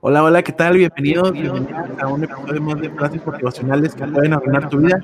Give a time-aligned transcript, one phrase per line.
[0.00, 0.76] Hola, hola, ¿qué tal?
[0.76, 5.00] Bienvenidos, bienvenidos a un episodio más de frases motivacionales que pueden arruinar tu vida.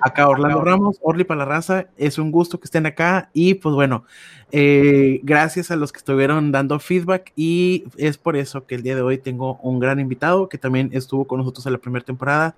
[0.00, 3.74] Acá Orlando Ramos, Orly para la raza, es un gusto que estén acá y pues
[3.74, 4.04] bueno,
[4.52, 8.94] eh, gracias a los que estuvieron dando feedback y es por eso que el día
[8.94, 12.56] de hoy tengo un gran invitado que también estuvo con nosotros en la primera temporada,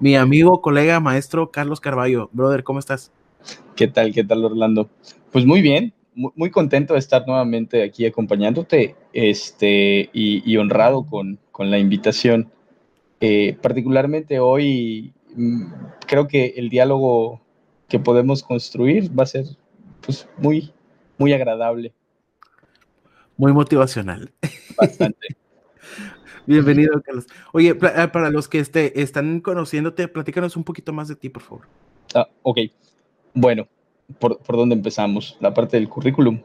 [0.00, 2.28] mi amigo, colega, maestro Carlos Carballo.
[2.32, 3.12] Brother, ¿cómo estás?
[3.76, 4.12] ¿Qué tal?
[4.12, 4.90] ¿Qué tal, Orlando?
[5.32, 11.78] Pues muy bien, muy, contento de estar nuevamente aquí acompañándote este, y, honrado con, la
[11.78, 12.50] invitación.
[13.20, 15.72] Eh, particularmente hoy mm,
[16.06, 17.40] creo que el diálogo
[17.88, 19.44] que podemos construir va a ser
[20.04, 20.72] pues, muy,
[21.18, 21.92] muy agradable.
[23.36, 24.32] Muy motivacional.
[24.76, 25.28] Bastante.
[26.46, 27.26] Bienvenido, Carlos.
[27.52, 31.42] Oye, eh, para los que este, están conociéndote, platícanos un poquito más de ti, por
[31.42, 31.66] favor.
[32.14, 32.58] Ah, ok.
[33.34, 33.68] Bueno,
[34.18, 35.36] ¿por, por dónde empezamos?
[35.40, 36.40] La parte del currículum.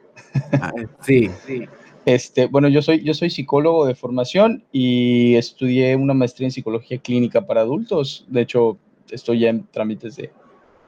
[0.54, 0.72] Ah,
[1.02, 1.64] sí, sí.
[2.06, 6.98] Este, bueno, yo soy, yo soy psicólogo de formación y estudié una maestría en psicología
[6.98, 8.26] clínica para adultos.
[8.28, 8.78] De hecho,
[9.10, 10.32] estoy ya en trámites de,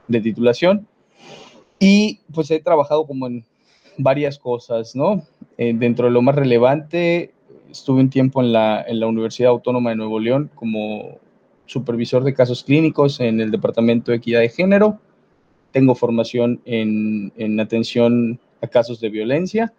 [0.08, 0.86] de titulación.
[1.78, 3.44] Y pues he trabajado como en
[3.98, 5.22] varias cosas, ¿no?
[5.56, 7.32] Eh, dentro de lo más relevante,
[7.70, 11.18] estuve un tiempo en la, en la Universidad Autónoma de Nuevo León como
[11.64, 15.00] supervisor de casos clínicos en el Departamento de Equidad de Género
[15.76, 19.74] tengo formación en, atención a casos de violencia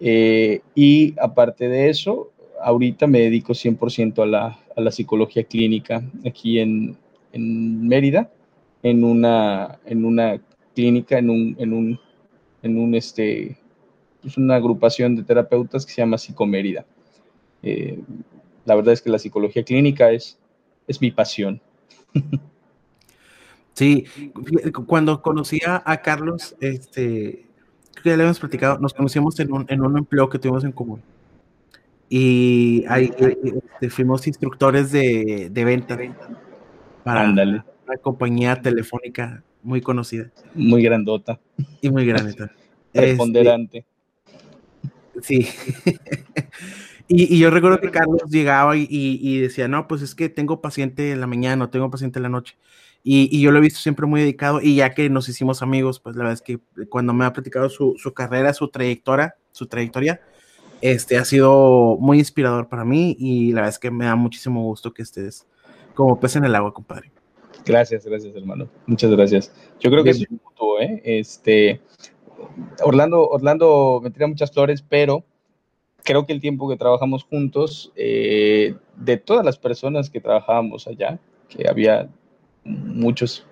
[0.00, 2.30] eh, y aparte de eso,
[2.62, 6.96] ahorita me dedico 100% a la, a la, psicología clínica aquí en,
[7.34, 8.30] Mérida,
[8.82, 10.40] en una, en una
[10.74, 12.00] clínica, en un, en un,
[12.62, 13.58] en un este, es
[14.22, 16.86] pues una agrupación de terapeutas que se llama Psicomérida.
[17.62, 18.00] Eh,
[18.64, 20.38] la verdad es que la psicología clínica es,
[20.88, 21.60] es mi pasión.
[23.76, 24.06] Sí,
[24.86, 27.44] cuando conocía a Carlos, este,
[28.02, 31.02] ya le hemos platicado, nos conocíamos en un, en un empleo que tuvimos en común.
[32.08, 35.98] Y ahí este, fuimos instructores de, de venta
[37.04, 37.64] para una
[38.00, 40.30] compañía telefónica muy conocida.
[40.54, 41.38] Muy grandota.
[41.82, 42.34] Y muy grande.
[42.92, 43.84] Preponderante.
[45.20, 45.48] sí.
[47.08, 51.12] y, yo recuerdo que Carlos llegaba y, y, decía, no, pues es que tengo paciente
[51.12, 52.56] en la mañana tengo paciente en la noche.
[53.08, 56.16] Y, yo lo he visto siempre muy dedicado y ya que nos hicimos amigos, pues
[56.16, 56.58] la verdad es que
[56.88, 60.20] cuando me ha platicado su, su carrera, su trayectoria, su trayectoria,
[60.80, 64.60] este ha sido muy inspirador para mí y la verdad es que me da muchísimo
[64.64, 65.46] gusto que estés
[65.94, 67.12] como pez en el agua, compadre.
[67.64, 68.68] Gracias, gracias, hermano.
[68.86, 69.54] Muchas gracias.
[69.78, 71.00] Yo creo que es un punto, ¿eh?
[71.04, 71.80] Este,
[72.82, 75.22] Orlando, Orlando me tira muchas flores, pero
[76.02, 81.20] creo que el tiempo que trabajamos juntos, eh, de todas las personas que trabajábamos allá,
[81.48, 82.08] que había
[82.66, 83.46] muchos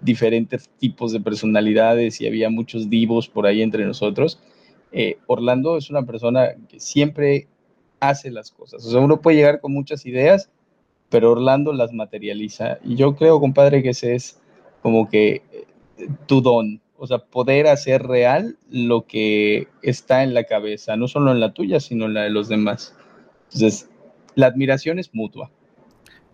[0.00, 4.40] diferentes tipos de personalidades y había muchos divos por ahí entre nosotros.
[4.92, 7.48] Eh, Orlando es una persona que siempre
[8.00, 8.84] hace las cosas.
[8.84, 10.50] O sea, uno puede llegar con muchas ideas,
[11.08, 12.78] pero Orlando las materializa.
[12.84, 14.40] Y yo creo, compadre, que ese es
[14.82, 16.80] como que eh, tu don.
[16.96, 21.52] O sea, poder hacer real lo que está en la cabeza, no solo en la
[21.52, 22.94] tuya, sino en la de los demás.
[23.52, 23.88] Entonces,
[24.34, 25.50] la admiración es mutua.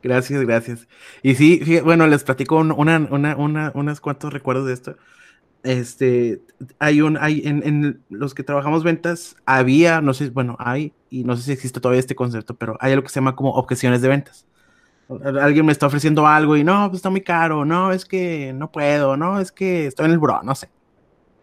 [0.05, 0.87] Gracias, gracias.
[1.23, 4.97] Y sí, bueno, les platico una, una, una, unos cuantos recuerdos de esto.
[5.63, 6.43] Este,
[6.79, 11.25] hay un, hay en, en, los que trabajamos ventas, había, no sé, bueno, hay, y
[11.25, 14.03] no sé si existe todavía este concepto, pero hay algo que se llama como objeciones
[14.03, 14.47] de ventas.
[15.41, 18.71] Alguien me está ofreciendo algo y no, pues está muy caro, no, es que no
[18.71, 20.69] puedo, no, es que estoy en el bro, no sé.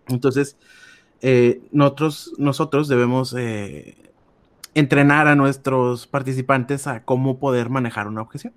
[0.08, 0.56] Entonces,
[1.22, 3.98] eh, nosotros, nosotros debemos eh,
[4.74, 8.54] entrenar a nuestros participantes a cómo poder manejar una objeción.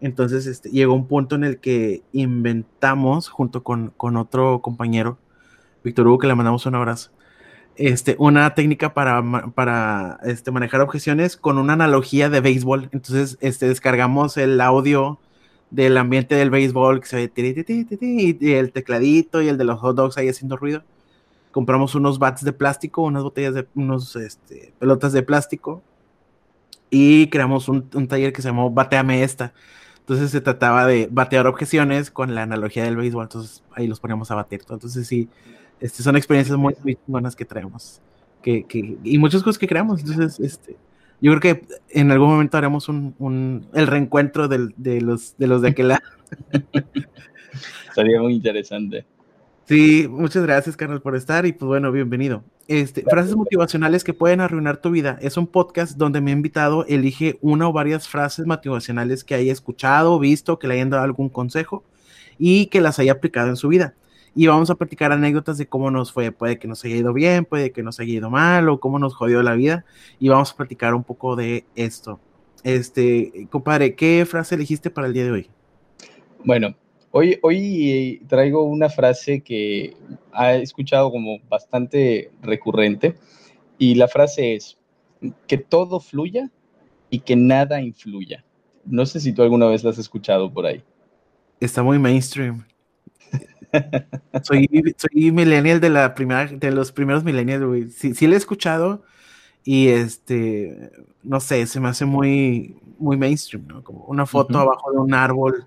[0.00, 5.18] Entonces este, llegó un punto en el que inventamos, junto con, otro compañero,
[5.84, 7.10] Víctor Hugo, que le mandamos un abrazo,
[7.76, 9.22] este, una técnica para,
[9.54, 12.88] para este, manejar objeciones con una analogía de béisbol.
[12.92, 15.20] Entonces este, descargamos el audio
[15.70, 19.96] del ambiente del béisbol, que se ve y el tecladito y el de los hot
[19.96, 20.84] dogs ahí haciendo ruido
[21.52, 25.82] compramos unos bats de plástico, unas botellas de, unos este, pelotas de plástico
[26.90, 29.54] y creamos un, taller que se llamó Bateame esta.
[30.00, 34.30] Entonces se trataba de batear objeciones con la analogía del béisbol, entonces ahí los poníamos
[34.30, 34.60] a bater.
[34.68, 35.28] Entonces sí,
[35.80, 36.74] este, son experiencias muy,
[37.06, 38.00] buenas que traemos
[38.42, 40.00] que, que, y muchas cosas que creamos.
[40.00, 40.76] Entonces, este,
[41.20, 45.46] yo creo que en algún momento haremos un, un el reencuentro del, de, los, de
[45.46, 46.02] los de aquel lado.
[47.94, 49.06] Sería muy interesante.
[49.72, 52.44] Sí, muchas gracias, Carlos, por estar y pues bueno, bienvenido.
[52.68, 55.18] Este, frases motivacionales que pueden arruinar tu vida.
[55.22, 59.50] Es un podcast donde me he invitado, elige una o varias frases motivacionales que haya
[59.50, 61.84] escuchado, visto, que le hayan dado algún consejo
[62.38, 63.94] y que las haya aplicado en su vida.
[64.34, 66.32] y vamos a platicar anécdotas de cómo nos fue.
[66.32, 69.14] Puede que nos haya ido bien, puede que nos haya ido mal o cómo nos
[69.14, 69.86] jodió la vida
[70.18, 72.20] y vamos a platicar un poco de esto.
[72.62, 75.50] Este, compadre, ¿qué frase elegiste para el día de hoy?
[76.44, 76.74] Bueno,
[77.12, 79.96] hoy, hoy traigo una frase que
[80.38, 83.14] he escuchado como bastante recurrente
[83.78, 84.76] y la frase es
[85.46, 86.50] que todo fluya
[87.10, 88.44] y que nada influya.
[88.84, 90.82] No sé si tú alguna vez la has escuchado por ahí.
[91.60, 92.64] Está muy mainstream.
[94.42, 97.90] soy, soy millennial de la primera, de los primeros millennials, güey.
[97.90, 99.04] Sí, sí la he escuchado
[99.62, 100.90] y este,
[101.22, 103.84] no sé, se me hace muy, muy mainstream, ¿no?
[103.84, 105.66] Como una foto abajo de un árbol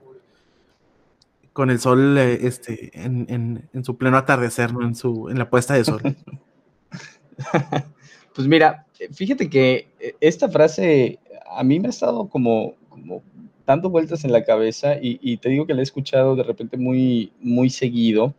[1.56, 4.86] con el sol eh, este, en, en, su pleno atardecer, ¿no?
[4.86, 6.02] En, su, en la puesta de sol.
[8.36, 11.18] pues mira, fíjate que eh, esta frase
[11.50, 13.24] a mí me ha estado como, como
[13.66, 17.32] dando vueltas en la cabeza y, te digo que la he escuchado de repente muy,
[17.40, 18.34] muy seguido.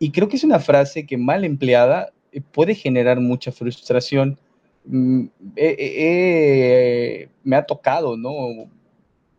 [0.00, 4.36] Y creo que es una frase que mal empleada eh, puede generar mucha frustración.
[4.84, 5.26] Mm,
[7.44, 8.68] me ha tocado, ¿no?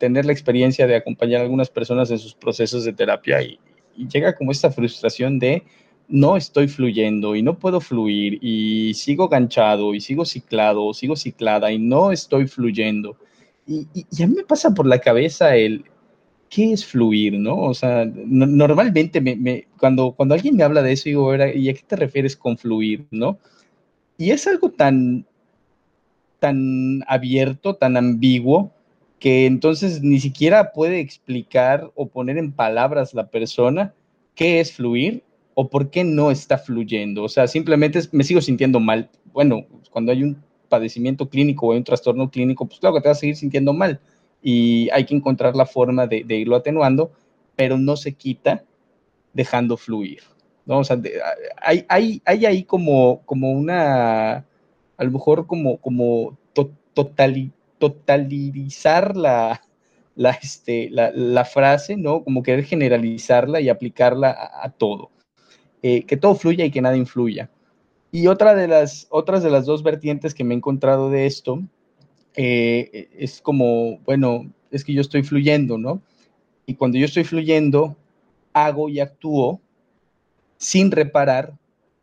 [0.03, 3.57] Tener la experiencia de acompañar a algunas personas en sus procesos de terapia y,
[3.95, 5.63] llega como esta frustración de
[6.09, 11.71] no estoy fluyendo y no puedo fluir y sigo ganchado y sigo ciclado, sigo ciclada
[11.71, 13.15] y no estoy fluyendo.
[13.65, 15.85] Y, y, a mí me pasa por la cabeza el,
[16.49, 17.55] ¿qué es fluir, no?
[17.61, 21.83] O sea, normalmente me, cuando, cuando alguien me habla de eso, digo, ¿y a qué
[21.87, 23.39] te refieres con fluir, no?
[24.17, 25.25] Y es algo tan,
[26.39, 28.73] tan abierto, tan ambiguo,
[29.23, 33.93] que entonces ni siquiera puede explicar o poner en palabras la persona
[34.35, 35.23] qué es fluir
[35.53, 37.23] o por qué no está fluyendo.
[37.23, 39.09] O sea, simplemente me sigo sintiendo mal.
[39.31, 43.07] Bueno, cuando hay un padecimiento clínico o hay un trastorno clínico, pues claro que te
[43.07, 44.01] vas a seguir sintiendo mal
[44.41, 47.13] y hay que encontrar la forma de, irlo atenuando,
[47.55, 48.65] pero no se quita
[49.31, 50.19] dejando fluir.
[50.65, 50.79] ¿no?
[50.79, 50.99] O sea,
[51.61, 56.37] hay, hay, hay, ahí como, como una, a lo mejor como, como
[57.83, 59.61] totalizar la,
[60.15, 62.23] la, este, la, frase, ¿no?
[62.23, 64.29] Como querer generalizarla y aplicarla
[64.61, 65.11] a, todo.
[65.81, 67.49] Eh, que todo fluya y que nada influya.
[68.09, 71.61] Y otra de las, otras de las dos vertientes que me he encontrado de esto
[72.35, 76.01] eh, es como, bueno, es que yo estoy fluyendo, ¿no?
[76.65, 77.97] Y cuando yo estoy fluyendo,
[78.53, 79.59] hago y actúo
[80.55, 81.53] sin reparar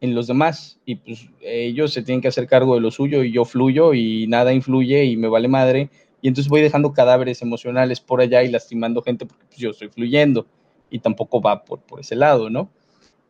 [0.01, 0.79] en los demás.
[0.85, 4.27] Y pues ellos se tienen que hacer cargo de lo suyo y yo fluyo y
[4.27, 5.91] nada influye y me vale madre.
[6.23, 9.89] Y entonces voy dejando cadáveres emocionales por allá y lastimando gente porque pues, yo estoy
[9.89, 10.47] fluyendo
[10.91, 12.71] y tampoco va por, por ese lado, ¿no?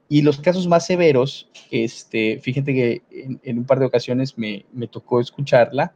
[0.08, 3.02] Y los casos más severos, este, fíjate que
[3.44, 5.94] en, un par de ocasiones me, me tocó escucharla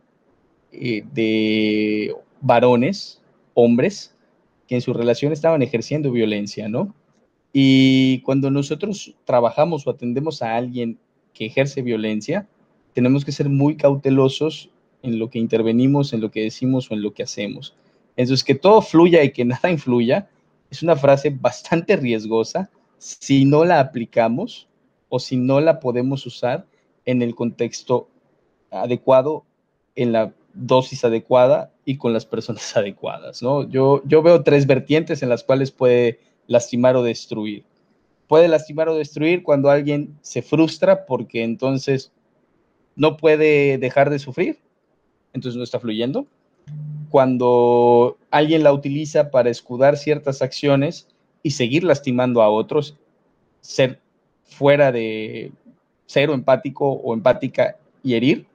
[0.70, 3.20] eh, de varones,
[3.54, 4.14] hombres,
[4.68, 6.94] que en su relación estaban ejerciendo violencia, ¿no?
[7.56, 10.98] Y cuando nosotros trabajamos o atendemos a alguien
[11.32, 12.48] que ejerce violencia,
[12.94, 14.70] tenemos que ser muy cautelosos
[15.04, 17.76] en lo que intervenimos, en lo que decimos o en lo que hacemos.
[18.16, 20.28] Entonces, que todo fluya y que nada influya
[20.68, 24.66] es una frase bastante riesgosa si no la aplicamos
[25.08, 26.66] o si no la podemos usar
[27.04, 28.08] en el contexto
[28.72, 29.44] adecuado,
[29.94, 33.68] en la dosis adecuada y con las personas adecuadas, ¿no?
[33.68, 37.64] Yo, yo veo tres vertientes en las cuales puede lastimar o destruir.
[38.28, 42.12] Puede lastimar o destruir cuando alguien se frustra porque entonces
[42.96, 44.58] no puede dejar de sufrir,
[45.32, 46.26] entonces no está fluyendo.
[47.10, 51.08] Cuando alguien la utiliza para escudar ciertas acciones,
[51.44, 52.96] y seguir lastimando a otros,
[53.60, 54.00] ser
[54.44, 55.52] fuera de
[56.06, 58.46] cero empático o empática y herir,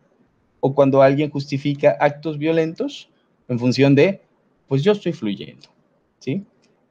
[0.60, 3.08] o cuando alguien justifica actos violentos
[3.48, 4.22] en función de,
[4.68, 5.70] pues yo estoy fluyendo,
[6.20, 6.44] ¿sí?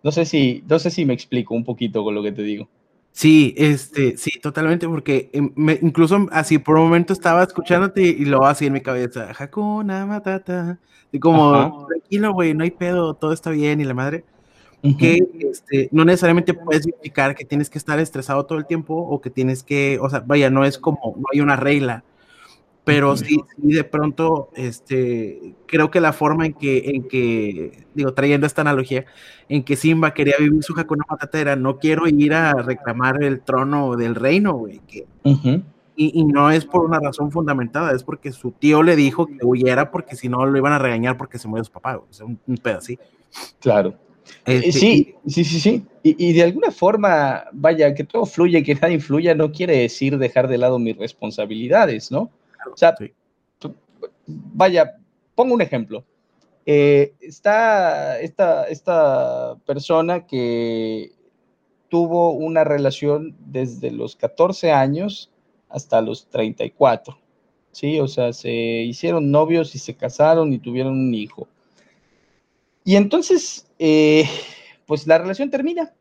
[0.02, 2.68] No sé si, no sé si me explico un poquito con lo que te digo.
[3.12, 5.52] Sí, este, sí, totalmente, porque em,
[5.82, 10.78] incluso así por un momento estaba escuchándote y, lo así en mi cabeza, Hakuna Matata,
[11.10, 14.24] y como, tranquilo, güey, no hay pedo, todo está bien y la madre
[14.98, 19.20] que este, no necesariamente puedes indicar que tienes que estar estresado todo el tiempo o
[19.20, 22.04] que tienes que, o sea, vaya, no es como, no hay una regla,
[22.88, 28.46] pero sí, de pronto, este, creo que la forma en que, en que, digo, trayendo
[28.46, 29.04] esta analogía,
[29.50, 33.42] en que Simba quería vivir su Hakuna Matata era, no quiero ir a reclamar el
[33.42, 34.80] trono del reino, güey,
[36.00, 39.44] y, y, no es por una razón fundamentada, es porque su tío le dijo que
[39.44, 42.24] huyera porque si no lo iban a regañar porque se murió su papá, o sea,
[42.24, 42.98] un, un así.
[43.60, 43.96] Claro.
[44.46, 45.84] Eh, sí, sí, sí, sí.
[46.02, 50.48] Y, de alguna forma, vaya, que todo fluye, que nada influya, no quiere decir dejar
[50.48, 52.30] de lado mis responsabilidades, ¿no?
[52.72, 52.94] O sea,
[54.26, 54.96] vaya,
[55.34, 56.04] pongo un ejemplo.
[56.66, 61.12] Eh, está esta, esta persona que
[61.88, 65.30] tuvo una relación desde los 14 años
[65.68, 67.18] hasta los 34.
[67.72, 71.48] Sí, o sea, se hicieron novios y se casaron y tuvieron un hijo.
[72.84, 74.24] Y entonces, eh,
[74.86, 75.94] pues la relación termina,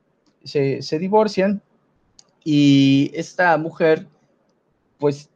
[0.44, 1.62] se, se divorcian
[2.44, 4.08] y esta mujer,
[4.98, 5.30] pues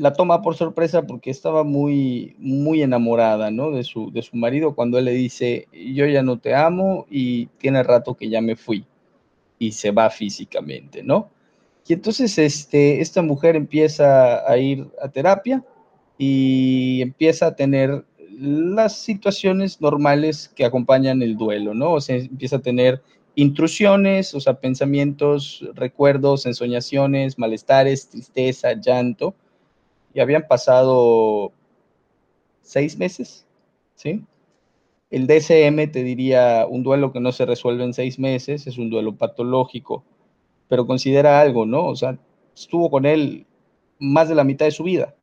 [0.00, 3.70] la toma por sorpresa porque estaba muy, muy enamorada, ¿no?
[3.70, 7.46] De su, de su marido cuando él le dice, yo ya no te amo y
[7.58, 8.86] tiene rato que ya me fui
[9.58, 11.28] y se va físicamente, ¿no?
[11.86, 15.62] Y entonces este, esta mujer empieza a ir a terapia
[16.16, 18.06] y empieza a tener
[18.38, 21.92] las situaciones normales que acompañan el duelo, ¿no?
[21.92, 23.02] O sea, empieza a tener
[23.34, 29.34] intrusiones, o sea, pensamientos, recuerdos, ensoñaciones, malestares, tristeza, llanto.
[30.12, 31.52] Y habían pasado
[32.62, 33.46] seis meses,
[33.94, 34.24] ¿sí?
[35.10, 38.90] El DSM te diría un duelo que no se resuelve en seis meses, es un
[38.90, 40.04] duelo patológico,
[40.68, 41.86] pero considera algo, ¿no?
[41.86, 42.16] O sea,
[42.54, 43.46] estuvo con él
[43.98, 45.14] más de la mitad de su vida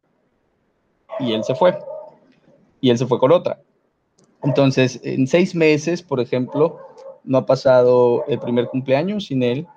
[1.19, 1.77] y él se fue.
[2.81, 3.61] Y él se fue con otra.
[4.43, 6.79] Entonces, en seis meses, por ejemplo,
[7.23, 9.67] no ha pasado el primer cumpleaños sin él,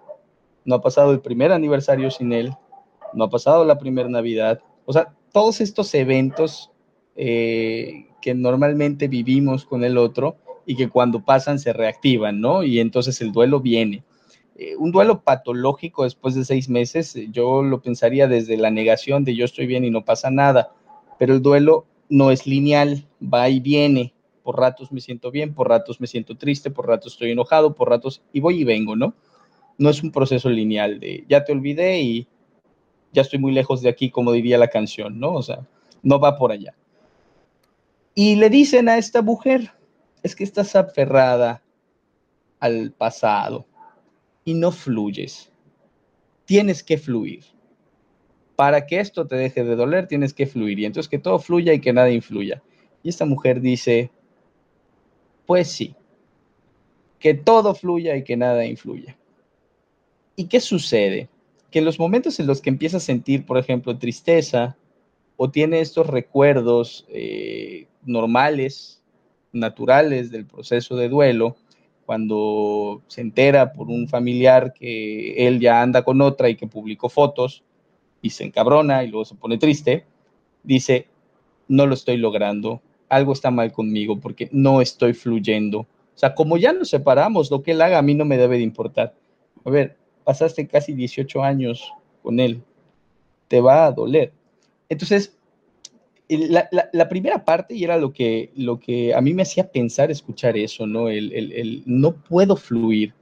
[0.65, 2.55] no ha pasado el primer aniversario sin él,
[3.15, 4.61] no ha pasado la primera Navidad.
[4.91, 6.73] O sea, todos estos eventos
[7.15, 12.65] eh, que normalmente vivimos con el otro y que cuando pasan se reactivan, ¿no?
[12.65, 14.03] Y entonces el duelo viene.
[14.57, 19.23] Eh, un duelo patológico después de seis meses, eh, yo lo pensaría desde la negación
[19.23, 20.73] de yo estoy bien y no pasa nada,
[21.21, 24.13] pero el duelo no es lineal, va y viene.
[24.43, 27.91] Por ratos me siento bien, por ratos me siento triste, por ratos estoy enojado, por
[27.91, 29.15] ratos y voy y vengo, ¿no?
[29.79, 32.27] No es un proceso lineal de ya te olvidé y
[33.13, 35.35] ya estoy muy lejos de aquí, como diría la canción, ¿no?
[35.35, 35.67] O sea,
[36.03, 36.75] no va por allá.
[38.15, 39.73] Y le dicen a esta mujer,
[40.23, 41.63] es que estás aferrada
[42.59, 43.67] al pasado
[44.45, 45.51] y no fluyes.
[46.45, 47.45] Tienes que fluir.
[48.57, 50.79] Para que esto te deje de doler, tienes que fluir.
[50.79, 52.63] Y entonces que todo fluya y que nada influya.
[53.03, 54.11] Y esta mujer dice,
[55.47, 55.95] pues sí,
[57.19, 59.17] que todo fluya y que nada influya.
[60.37, 61.29] ¿Y qué sucede?
[61.71, 64.77] Que en los momentos en los que empieza a sentir, por ejemplo, tristeza
[65.37, 69.03] o tiene estos recuerdos eh, normales,
[69.53, 71.57] naturales del proceso de duelo,
[72.11, 77.09] cuando se entera por un familiar que él ya anda con otra y que publicó
[77.09, 77.63] fotos
[78.21, 80.05] y se encabrona y luego se pone triste,
[80.63, 81.07] dice,
[81.69, 85.81] no lo estoy logrando, algo está mal conmigo porque no estoy fluyendo.
[85.81, 88.57] O sea, como ya nos separamos, lo que él haga a mí no me debe
[88.57, 89.15] de importar.
[89.65, 92.63] A ver, pasaste casi 18 años con él,
[93.49, 94.33] te va a doler.
[94.89, 95.37] Entonces,
[96.29, 100.57] la, primera parte, y era lo que, lo que a mí me hacía pensar escuchar
[100.57, 101.09] eso, ¿no?
[101.09, 103.15] El, no puedo fluir.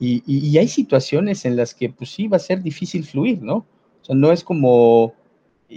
[0.00, 3.66] Y, hay situaciones en las que, pues sí, va a ser difícil fluir, ¿no?
[4.02, 5.14] O sea, no es como,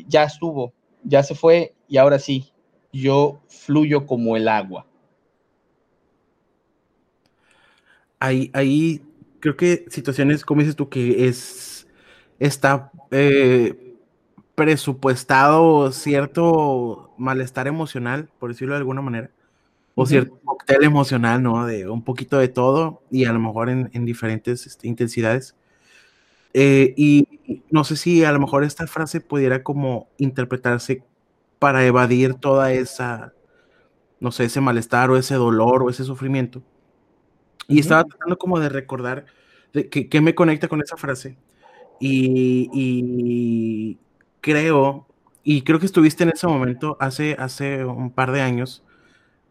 [0.08, 0.74] ya estuvo,
[1.04, 2.52] ya se fue y ahora sí,
[2.94, 4.86] yo fluyo como el agua.
[8.20, 9.02] Ahí, ahí
[9.42, 11.88] creo que situaciones, como dices tú, que es,
[12.40, 13.98] está eh,
[14.56, 19.32] presupuestado cierto malestar emocional, por decirlo de alguna manera,
[19.96, 21.66] o cierto cóctel emocional, ¿no?
[21.66, 25.56] De un poquito de todo y a lo mejor en, diferentes este, intensidades.
[26.54, 31.04] Eh, y no sé si a lo mejor esta frase pudiera como interpretarse
[31.60, 33.34] para evadir toda esa,
[34.20, 36.64] no sé, ese malestar o ese dolor o ese sufrimiento.
[37.72, 39.26] Y estaba tratando como de recordar
[39.74, 41.38] de qué me conecta con esa frase.
[42.00, 42.68] y,
[44.42, 45.08] creo,
[45.44, 48.84] y creo que estuviste en ese momento hace, hace un par de años.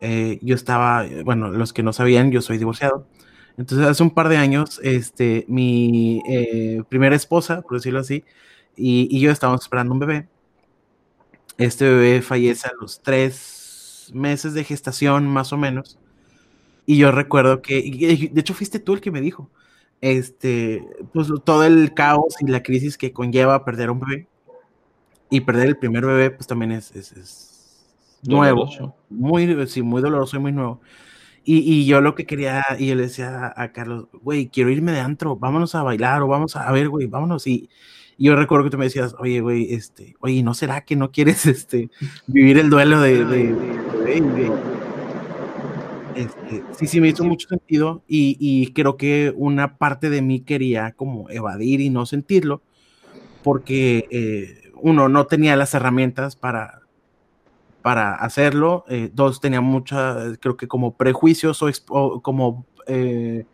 [0.00, 3.06] Eh, yo estaba, bueno, los que no sabían, yo soy divorciado.
[3.56, 8.24] Entonces, hace un par de años, este, mi eh, primera esposa, por decirlo así,
[8.76, 10.28] y, yo estábamos esperando un bebé.
[11.58, 15.98] Este bebé fallece a los tres meses de gestación, más o menos.
[16.90, 19.48] Y yo recuerdo que, de hecho, fuiste tú el que me dijo,
[20.00, 24.26] este, pues todo el caos y la crisis que conlleva perder un bebé
[25.30, 27.86] y perder el primer bebé, pues también es, es,
[28.24, 28.68] nuevo.
[29.08, 30.80] Muy, sí, muy doloroso y muy nuevo.
[31.44, 34.90] Y, y, yo lo que quería, y yo le decía a, Carlos, güey, quiero irme
[34.90, 37.46] de antro, vámonos a bailar o vamos a, ver, güey, vámonos.
[37.46, 37.70] Y,
[38.18, 41.46] yo recuerdo que tú me decías, oye, güey, este, oye, ¿no será que no quieres
[41.46, 41.88] este,
[42.26, 44.69] vivir el duelo de, de, de,
[46.14, 50.40] este, sí, sí, me hizo mucho sentido y, y, creo que una parte de mí
[50.40, 52.62] quería como evadir y no sentirlo
[53.42, 56.82] porque eh, uno, no tenía las herramientas para,
[57.82, 63.44] para hacerlo, eh, dos, tenía muchas, creo que como prejuicios o, como eh,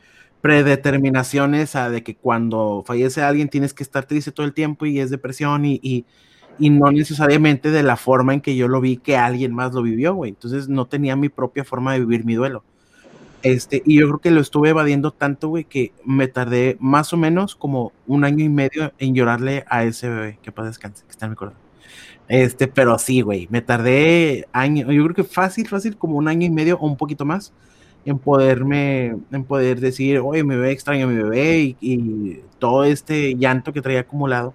[0.41, 5.01] predeterminaciones a de que cuando fallece alguien tienes que estar triste todo el tiempo y
[5.01, 6.05] es depresión y, y,
[6.59, 9.83] y no necesariamente de la forma en que yo lo vi que alguien más lo
[9.83, 10.31] vivió, güey.
[10.31, 12.65] Entonces no tenía mi propia forma de vivir mi duelo.
[13.43, 17.17] Este, y yo creo que lo estuve evadiendo tanto, güey, que me tardé más o
[17.17, 21.13] menos como un año y medio en llorarle a ese bebé, que pasa descanse, que
[21.13, 21.61] está en mi corazón.
[22.29, 26.45] Este, pero sí, güey, me tardé año, yo creo que fácil, fácil, como un año
[26.45, 27.53] y medio o un poquito más
[28.05, 33.37] en poderme, en poder decir, oye, mi bebé extraño a mi bebé y, todo este
[33.37, 34.55] llanto que traía acumulado.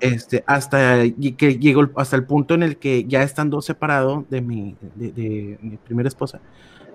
[0.00, 1.04] Este, hasta
[1.38, 5.76] que llegó hasta el punto en el que ya estando separado de mi, de mi
[5.78, 6.40] primera esposa,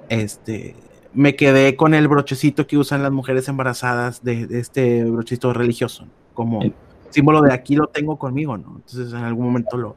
[0.10, 0.75] este,
[1.13, 6.62] me quedé con el brochecito que usan las mujeres embarazadas de, este brochecito religioso, como
[7.10, 8.75] símbolo de aquí lo tengo conmigo, ¿no?
[8.77, 9.96] Entonces en algún momento lo,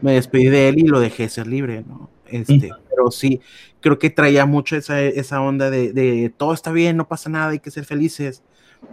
[0.00, 2.10] me despedí de él y lo dejé ser libre, ¿no?
[2.26, 3.40] Este, pero sí,
[3.80, 7.58] creo que traía mucho esa, esa onda de, todo está bien, no pasa nada, hay
[7.58, 8.42] que ser felices.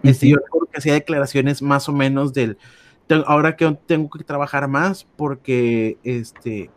[0.04, 2.58] Este, yo creo que hacía declaraciones más o menos del,
[3.26, 6.70] ahora que tengo que trabajar más porque, este,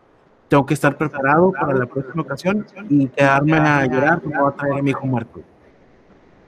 [0.48, 4.56] tengo que estar preparado para la próxima ocasión y quedarme a llorar porque voy a
[4.56, 5.42] traer a mi hijo muerto.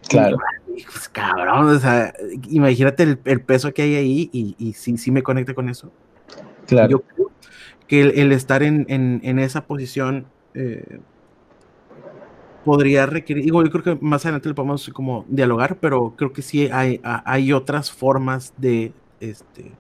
[0.08, 0.36] Claro.
[0.66, 2.12] pues, cabrón, o sea,
[2.50, 5.90] imagínate el, peso que hay ahí y, y, sí, sí me conecta con eso.
[6.66, 6.90] Claro.
[6.90, 7.30] Yo creo
[7.86, 10.98] que el, estar en, en, en, esa posición eh,
[12.64, 16.42] podría requerir, digo, yo creo que más adelante lo podemos como dialogar, pero creo que
[16.42, 18.92] sí hay, hay otras formas de,
[19.30, 19.72] este,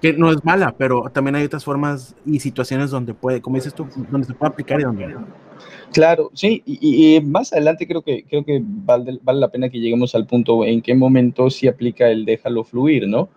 [0.00, 3.74] que no es mala, pero también hay otras formas y situaciones donde puede, como dices
[3.74, 5.16] tú, donde se puede aplicar y donde
[5.92, 10.26] Claro, sí, y, más adelante creo que, creo que vale, la pena que lleguemos al
[10.26, 13.28] punto en qué momento sí aplica el déjalo fluir, ¿no?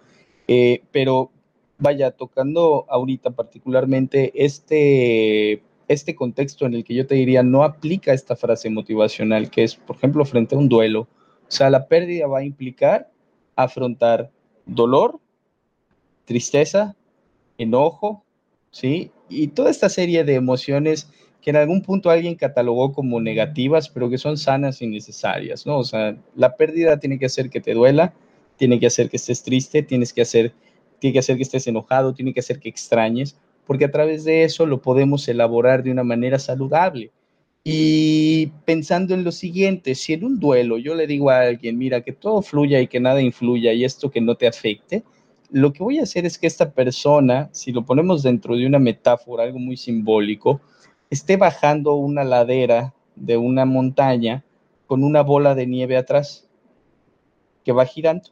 [0.47, 1.31] Eh, pero
[1.79, 8.13] vaya, tocando ahorita particularmente este, este contexto en el que yo te diría no aplica
[8.13, 11.01] esta frase motivacional, que es, por ejemplo, frente a un duelo.
[11.01, 13.09] O sea, la pérdida va a implicar
[13.55, 14.29] afrontar
[14.65, 15.19] dolor,
[16.25, 16.95] tristeza,
[17.57, 18.23] enojo,
[18.71, 19.11] ¿sí?
[19.29, 21.09] Y toda esta serie de emociones
[21.41, 25.79] que en algún punto alguien catalogó como negativas, pero que son sanas y necesarias, ¿no?
[25.79, 28.13] O sea, la pérdida tiene que hacer que te duela,
[28.57, 30.53] tiene que hacer que estés triste, tienes que hacer,
[30.99, 34.43] tiene que hacer que estés enojado, tiene que hacer que extrañes, porque a través de
[34.43, 37.11] eso lo podemos elaborar de una manera saludable.
[37.63, 42.01] Y pensando en lo siguiente, si en un duelo yo le digo a alguien, mira,
[42.01, 45.03] que todo fluya y que nada influya y esto que no te afecte,
[45.51, 48.79] lo que voy a hacer es que esta persona, si lo ponemos dentro de una
[48.79, 50.61] metáfora, algo muy simbólico,
[51.09, 54.43] esté bajando una ladera de una montaña
[54.87, 56.47] con una bola de nieve atrás
[57.63, 58.29] que va girando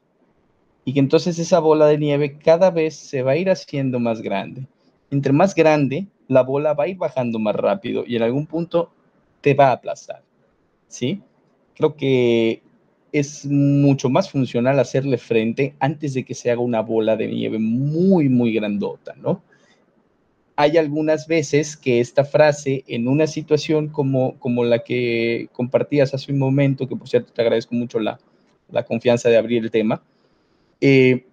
[0.85, 4.21] y que entonces esa bola de nieve cada vez se va a ir haciendo más
[4.21, 4.65] grande.
[5.11, 8.91] Entre más grande, la bola va a ir bajando más rápido y en algún punto
[9.41, 10.23] te va a aplastar.
[10.87, 11.21] ¿Sí?
[11.75, 12.61] Creo que
[13.11, 17.59] es mucho más funcional hacerle frente antes de que se haga una bola de nieve
[17.59, 19.41] muy, muy grandota, ¿no?
[20.55, 26.31] Hay algunas veces que esta frase en una situación como, como la que compartías hace
[26.31, 28.19] un momento, que por cierto te agradezco mucho la,
[28.69, 30.03] la confianza de abrir el tema,
[30.81, 31.25] eh,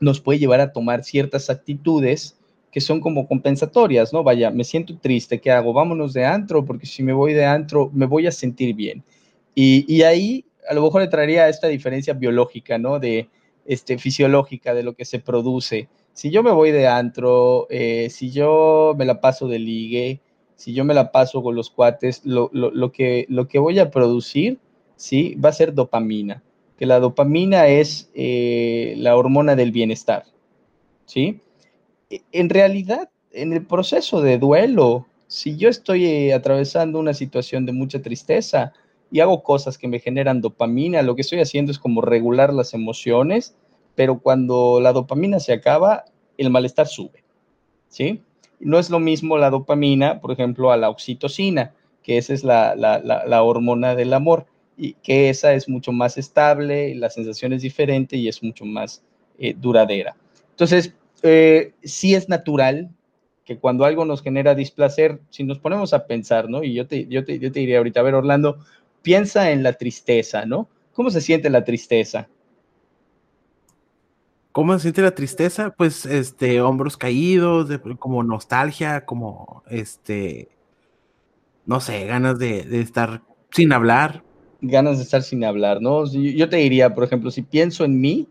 [0.00, 2.36] nos puede llevar a tomar ciertas actitudes
[2.70, 4.22] que son como compensatorias, ¿no?
[4.22, 5.72] Vaya, me siento triste, ¿qué hago?
[5.72, 9.04] Vámonos de antro, porque si me voy de antro me voy a sentir bien.
[9.54, 12.98] Y, y ahí a lo mejor le traería esta diferencia biológica, ¿no?
[12.98, 13.28] De
[13.64, 15.88] este, fisiológica de lo que se produce.
[16.12, 20.20] Si yo me voy de antro, eh, si yo me la paso de ligue,
[20.56, 22.50] si yo me la paso con los cuates, lo,
[22.92, 24.58] que, lo que voy a producir,
[24.96, 25.34] ¿sí?
[25.34, 26.42] Va a ser dopamina,
[26.76, 30.24] que la dopamina es eh, la hormona del bienestar,
[31.06, 31.40] ¿sí?
[32.10, 37.64] E, en realidad, en el proceso de duelo, si yo estoy eh, atravesando una situación
[37.64, 38.74] de mucha tristeza,
[39.12, 42.72] y hago cosas que me generan dopamina, lo que estoy haciendo es como regular las
[42.72, 43.54] emociones,
[43.94, 46.06] pero cuando la dopamina se acaba,
[46.38, 47.22] el malestar sube,
[47.88, 48.22] ¿sí?
[48.58, 52.74] No es lo mismo la dopamina, por ejemplo, a la oxitocina, que esa es la,
[52.74, 54.46] la, hormona del amor,
[54.78, 59.02] y que esa es mucho más estable, la sensación es diferente y es mucho más
[59.38, 60.16] eh, duradera.
[60.50, 62.88] Entonces, eh, sí es natural
[63.44, 66.62] que cuando algo nos genera displacer, si nos ponemos a pensar, ¿no?
[66.62, 68.58] Y yo te, yo te, yo te diría ahorita, a ver, Orlando,
[69.02, 70.68] piensa en la tristeza, ¿no?
[70.92, 72.28] ¿Cómo se siente la tristeza?
[74.52, 75.74] ¿Cómo se siente la tristeza?
[75.76, 80.48] Pues, este, hombros caídos, como nostalgia, como, este,
[81.64, 84.22] no sé, ganas de, estar sin hablar.
[84.60, 86.04] Ganas de estar sin hablar, ¿no?
[86.06, 88.28] Yo te diría, por ejemplo, si pienso en mí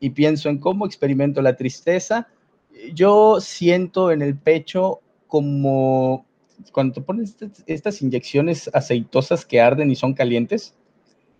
[0.00, 2.28] y pienso en cómo experimento la tristeza,
[2.92, 6.26] yo siento en el pecho como
[6.72, 7.36] cuando te pones
[7.66, 10.74] estas, inyecciones aceitosas que arden y son calientes,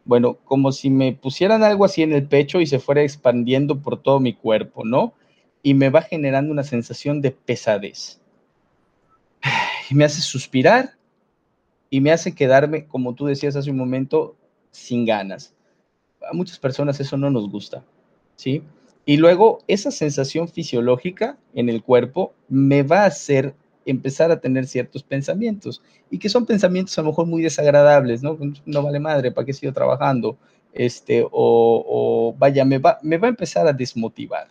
[0.06, 4.02] Bueno, como si me pusieran algo así en el pecho y se fuera expandiendo por
[4.02, 5.14] todo mi cuerpo, ¿no?
[5.62, 8.20] Y me va generando una sensación de pesadez.
[9.90, 10.94] Y me hace suspirar
[11.90, 14.34] y me hace quedarme, como tú decías hace un momento,
[14.70, 15.54] sin ganas.
[16.28, 17.84] A muchas personas eso no nos gusta,
[18.36, 18.62] ¿sí?
[19.06, 23.54] Y luego esa sensación fisiológica en el cuerpo me va a hacer
[23.86, 28.38] empezar a tener ciertos pensamientos y que son pensamientos a lo mejor muy desagradables, ¿no?
[28.64, 30.36] No vale madre, ¿para qué sigo trabajando?
[30.72, 34.48] Este, o, vaya, me va, me va a empezar a desmotivar.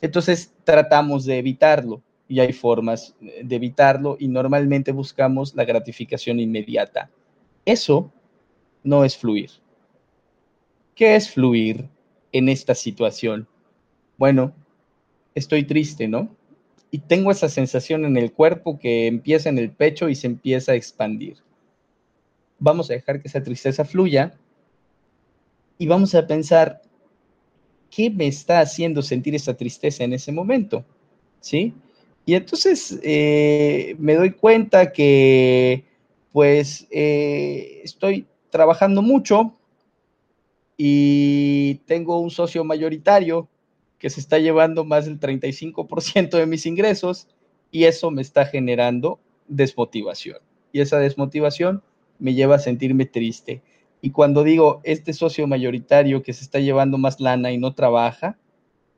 [0.00, 7.10] Entonces tratamos de evitarlo y hay formas de evitarlo y normalmente buscamos la gratificación inmediata.
[7.64, 8.12] Eso
[8.82, 9.50] no es fluir.
[10.94, 11.88] ¿Qué es fluir
[12.32, 13.48] en esta situación?
[14.16, 14.52] Bueno,
[15.34, 16.34] estoy triste, ¿no?
[16.94, 20.70] Y tengo esa sensación en el cuerpo que empieza en el pecho y se empieza
[20.70, 21.38] a expandir.
[22.60, 24.38] Vamos a dejar que esa tristeza fluya
[25.76, 26.82] y vamos a pensar,
[27.90, 30.84] ¿qué me está haciendo sentir esa tristeza en ese momento?
[31.40, 31.74] ¿Sí?
[32.26, 35.82] Y entonces eh, me doy cuenta que
[36.30, 39.52] pues eh, estoy trabajando mucho
[40.76, 43.48] y tengo un socio mayoritario
[43.98, 47.28] que se está llevando más del 35% de mis ingresos
[47.70, 50.38] y eso me está generando desmotivación.
[50.72, 51.82] Y esa desmotivación
[52.18, 53.62] me lleva a sentirme triste.
[54.00, 58.38] Y cuando digo, este socio mayoritario que se está llevando más lana y no trabaja,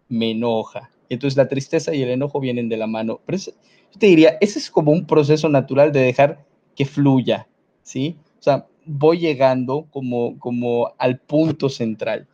[0.08, 0.90] me enoja.
[1.08, 3.20] Entonces la tristeza y el enojo vienen de la mano.
[3.24, 3.52] Pero yo
[3.98, 7.46] te diría, ese es como un proceso natural de dejar que fluya,
[7.82, 8.16] ¿sí?
[8.38, 12.26] O sea, voy llegando como, como al punto central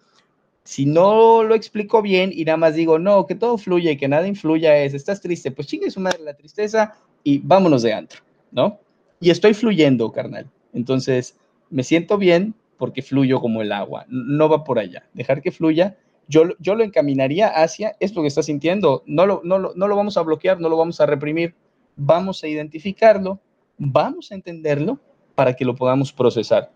[0.64, 4.08] si no lo explico bien y nada más digo, no, que todo fluye y que
[4.08, 6.94] nada influya es, estás triste, pues chingue su madre la tristeza
[7.24, 8.20] y vámonos de antro,
[8.50, 8.78] ¿no?
[9.20, 10.48] Y estoy fluyendo, carnal.
[10.72, 11.36] Entonces,
[11.70, 15.04] me siento bien porque fluyo como el agua, no va por allá.
[15.14, 15.96] Dejar que fluya,
[16.28, 19.96] yo, yo lo encaminaría hacia esto que estás sintiendo, no lo, no, lo, no lo
[19.96, 21.54] vamos a bloquear, no lo vamos a reprimir,
[21.96, 23.38] vamos a identificarlo,
[23.78, 24.98] vamos a entenderlo
[25.34, 26.70] para que lo podamos procesar.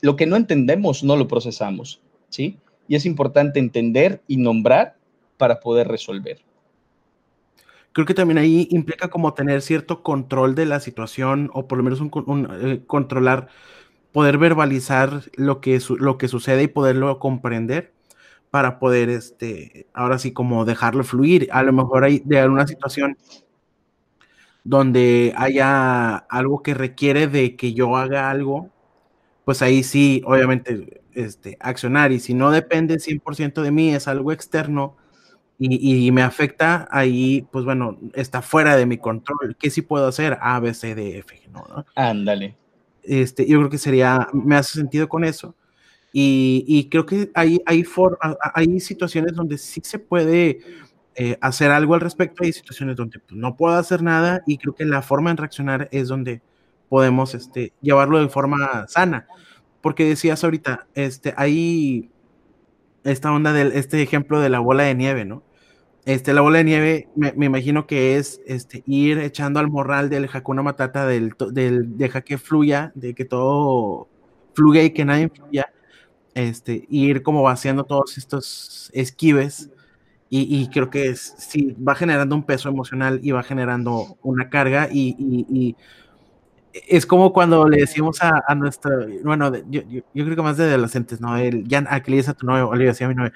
[0.00, 2.58] Lo que no entendemos, no lo procesamos, ¿sí?
[2.88, 4.96] Y es importante entender y nombrar
[5.36, 6.38] para poder resolver.
[7.92, 11.84] Creo que también ahí implica como tener cierto control de la situación o por lo
[11.84, 13.48] menos un, eh, controlar,
[14.12, 17.92] poder verbalizar lo que, lo que sucede y poderlo comprender
[18.50, 21.48] para poder, este, ahora sí, como dejarlo fluir.
[21.52, 23.16] A lo mejor hay de alguna situación
[24.64, 28.70] donde haya algo que requiere de que yo haga algo,
[29.44, 34.32] pues ahí sí, obviamente este, accionar y si no depende 100% de mí, es algo
[34.32, 34.96] externo
[35.56, 39.56] y, me afecta, ahí, pues bueno, está fuera de mi control.
[39.58, 40.36] ¿Qué sí puedo hacer?
[40.40, 41.64] A, B, C, D, F, ¿no?
[41.94, 42.56] Ándale.
[43.04, 45.54] Este, yo creo que sería, me hace sentido con eso.
[46.12, 47.84] Y, creo que hay, hay,
[48.54, 50.60] hay situaciones donde sí se puede
[51.16, 54.74] eh, hacer algo al respecto, hay situaciones donde pues, no puedo hacer nada y creo
[54.74, 56.42] que la forma de reaccionar es donde
[56.94, 59.26] podemos este, llevarlo de forma sana
[59.84, 62.08] porque decías ahorita, este, hay
[63.02, 65.42] esta onda del, este ejemplo de la bola de nieve, ¿no?
[66.06, 70.30] Este, la bola de nieve, me, imagino que es este, ir echando al morral del
[70.32, 74.08] Hakuna Matata, del, del, deja que fluya, de que todo
[74.54, 75.70] fluya y que nadie fluya,
[76.32, 79.70] este, ir como vaciando todos estos esquives,
[80.30, 84.88] y, creo que es, sí, va generando un peso emocional y va generando una carga,
[84.90, 85.76] y
[86.88, 90.64] es como cuando le decimos a, a nuestro, bueno, yo, yo, creo que más de
[90.64, 91.36] adolescentes, ¿no?
[91.36, 93.32] El, ya, a que le dices a tu novio, o le decía a mi novio,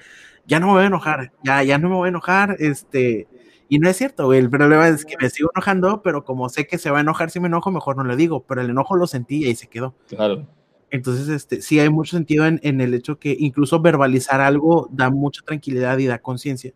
[0.47, 3.29] ya no me voy a enojar, ya, ya no me voy a enojar, este,
[3.69, 6.67] y no es cierto, güey, el problema es que me sigo enojando, pero como sé
[6.67, 8.97] que se va a enojar si me enojo, mejor no le digo, pero el enojo
[8.97, 9.95] lo sentí y ahí se quedó.
[10.09, 10.47] Claro.
[10.91, 15.11] Entonces, este, sí hay mucho sentido en, en el hecho que incluso verbalizar algo da
[15.11, 16.73] mucha tranquilidad y da conciencia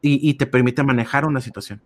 [0.00, 1.82] y, y te permite manejar una situación.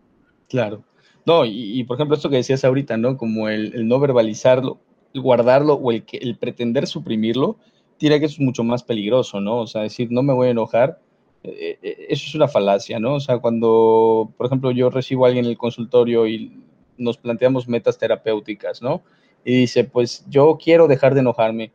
[0.49, 0.85] Claro.
[1.27, 3.17] No, y, por ejemplo, esto que decías ahorita, ¿no?
[3.17, 4.79] Como el, no verbalizarlo,
[5.15, 7.57] guardarlo o el, el pretender suprimirlo,
[7.99, 9.59] tiene que es mucho más peligroso, ¿no?
[9.61, 11.01] O sea, decir, no me voy a enojar,
[11.43, 13.15] eh, eh, eso es una falacia, ¿no?
[13.15, 16.61] O sea, cuando, por ejemplo, yo recibo a alguien en el consultorio y
[16.97, 19.03] nos planteamos metas terapéuticas, ¿no?
[19.45, 21.73] Y dice, pues yo quiero dejar de enojarme.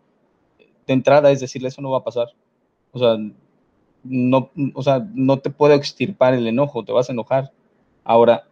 [0.86, 2.27] De entrada es decirle, eso no va a pasar.
[2.91, 3.17] O sea,
[4.03, 7.51] no, o sea, no te puedo extirpar el enojo, te vas a enojar.
[8.03, 8.47] Ahora,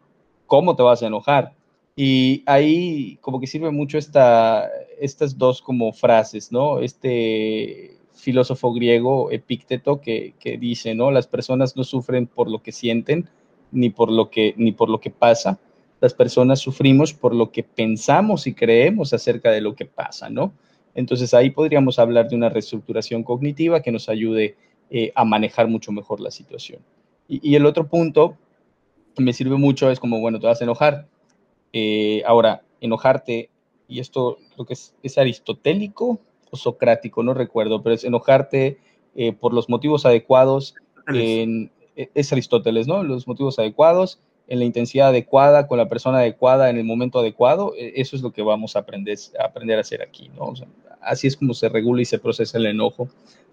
[0.51, 1.53] cómo te vas a enojar.
[1.95, 6.81] Y ahí como que sirve mucho esta, estas dos como frases, ¿no?
[6.81, 11.09] Este filósofo griego Epícteto que, que, dice, ¿no?
[11.09, 13.29] Las personas no sufren por lo que sienten
[13.71, 15.57] ni por lo que, ni por lo que pasa.
[16.01, 20.51] Las personas sufrimos por lo que pensamos y creemos acerca de lo que pasa, ¿no?
[20.95, 24.57] Entonces ahí podríamos hablar de una reestructuración cognitiva que nos ayude
[24.89, 26.81] eh, a manejar mucho mejor la situación.
[27.29, 28.35] Y, el otro punto
[29.17, 31.07] me sirve mucho es como, bueno, te vas a enojar.
[31.73, 33.49] Eh, ahora, enojarte,
[33.87, 36.19] y esto creo que es, aristotélico
[36.49, 38.77] o socrático, no recuerdo, pero es enojarte
[39.15, 40.75] eh, por los motivos adecuados.
[41.07, 43.03] En, es Aristóteles, ¿no?
[43.03, 44.19] Los motivos adecuados
[44.51, 48.21] en la intensidad adecuada, con la persona adecuada, en el momento adecuado, e, eso es
[48.21, 50.53] lo que vamos a aprender a, aprender a hacer aquí, ¿no?
[51.01, 53.07] así es como se regula y se procesa el enojo.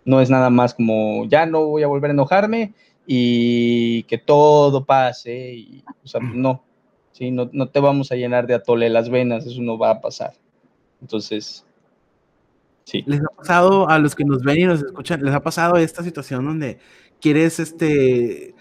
[0.04, 2.74] No es nada más como, ya no voy a volver a enojarme
[3.10, 6.62] y que todo pase, y, o sea, no,
[7.12, 7.30] ¿sí?
[7.30, 10.34] No, no te vamos a llenar de atole las venas, eso no va a pasar.
[11.00, 11.64] Entonces,
[12.84, 13.04] sí.
[13.06, 16.02] ¿Les ha pasado a los que nos ven y nos escuchan, les ha pasado esta
[16.02, 16.80] situación donde
[17.18, 18.54] quieres, este,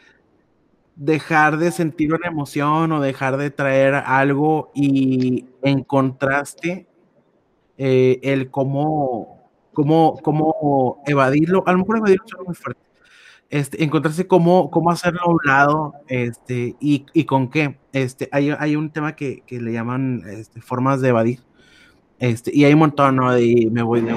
[0.96, 6.88] dejar de sentir una emoción o dejar de traer algo y en contraste
[7.78, 12.87] eh, el cómo, cómo, cómo evadirlo, a lo mejor evadirlo es muy fuerte,
[13.50, 17.78] este, encontrarse cómo, cómo hacerlo a un lado este, y, y con qué.
[17.94, 21.40] Este, hay, hay un tema que, que le llaman este, formas de evadir.
[22.20, 23.32] Este, y hay un montón, ¿no?
[23.32, 24.14] De me voy de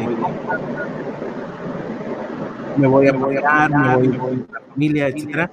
[2.77, 5.51] me voy a apoyar, me voy, a la familia, etcétera.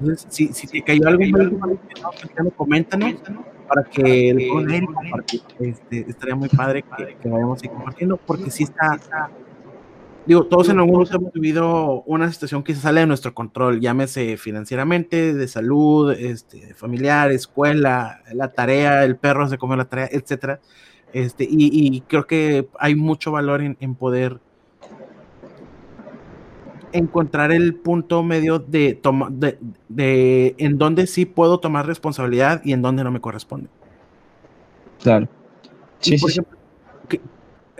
[0.00, 1.24] Entonces, si, si te cayó algo
[1.58, 1.78] mal,
[2.56, 3.14] coméntanos
[3.66, 5.40] para que el poder compartir.
[5.58, 8.98] Este, estaría muy padre que, que vayamos a compartiendo, porque si está,
[10.28, 13.80] digo, todos en algún momento hemos vivido una situación que se sale de nuestro control,
[13.80, 20.08] llámese financieramente, de salud, este, familiar, escuela, la tarea, el perro se come la tarea,
[20.12, 20.60] etcétera.
[21.14, 24.38] Este, y, y creo que hay mucho valor en, en poder
[26.92, 32.82] encontrar el punto medio de, de, de, en donde sí puedo tomar responsabilidad y en
[32.82, 33.68] donde no me corresponde.
[35.02, 35.26] Claro.
[36.00, 36.18] Sí,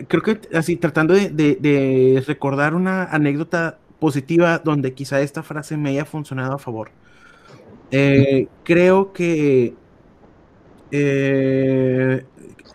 [0.06, 6.04] creo que así, tratando de, recordar una anécdota positiva donde quizá esta frase me haya
[6.04, 6.90] funcionado a favor.
[7.90, 9.74] Eh, creo que
[10.90, 12.24] eh,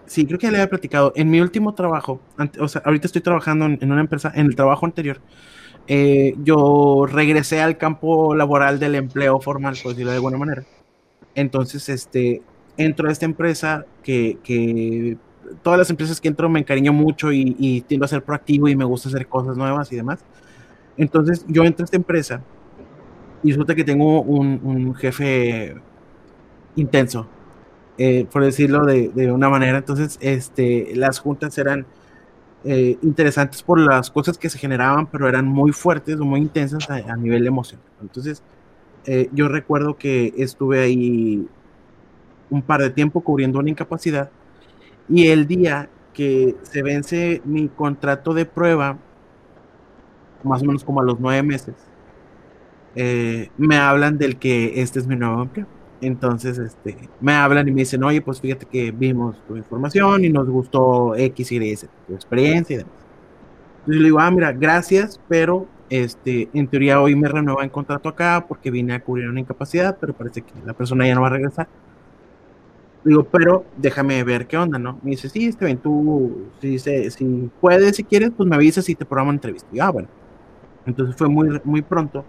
[0.05, 1.13] sí, creo que ya le había platicado.
[1.15, 2.19] En mi último trabajo,
[2.59, 5.21] o sea, ahorita estoy trabajando en, una empresa, en el trabajo anterior,
[5.87, 10.63] eh, yo regresé al campo laboral del empleo formal, por decirlo de alguna manera.
[11.35, 12.41] Entonces, este,
[12.77, 15.17] entro a esta empresa que, que
[15.61, 18.75] todas las empresas que entro me encariño mucho y, y, tiendo a ser proactivo y
[18.75, 20.19] me gusta hacer cosas nuevas y demás.
[20.97, 22.41] Entonces, yo entro a esta empresa
[23.43, 25.75] y resulta que tengo un, un jefe
[26.75, 27.27] intenso,
[27.97, 29.77] eh, por decirlo de, de, una manera.
[29.77, 31.85] Entonces, este, las juntas eran
[32.65, 36.89] eh, interesantes por las cosas que se generaban, pero eran muy fuertes o muy intensas
[36.89, 37.85] a, nivel emocional.
[38.01, 38.41] Entonces,
[39.05, 41.45] eh, yo recuerdo que estuve ahí
[42.49, 44.29] un par de tiempo cubriendo una incapacidad
[45.09, 48.97] y el día que se vence mi contrato de prueba,
[50.43, 51.75] más o menos como a los nueve meses,
[52.95, 55.67] eh, me hablan del que este es mi nuevo empleo.
[56.01, 60.29] Entonces, este, me hablan y me dicen, oye, pues fíjate que vimos tu información y
[60.29, 62.93] nos gustó X, Y, Z, tu experiencia y demás.
[63.79, 68.09] Entonces le digo, ah, mira, gracias, pero este, en teoría hoy me renueva el contrato
[68.09, 71.27] acá porque vine a cubrir una incapacidad, pero parece que la persona ya no va
[71.27, 71.67] a regresar.
[73.03, 74.99] Digo, pero déjame ver qué onda, ¿no?
[75.03, 78.95] Me dice, sí, este bien, tú, si, si puedes, si quieres, pues me avisas y
[78.95, 79.67] te programa una entrevista.
[79.73, 80.07] Y ah, bueno.
[80.85, 82.25] Entonces fue muy, muy pronto,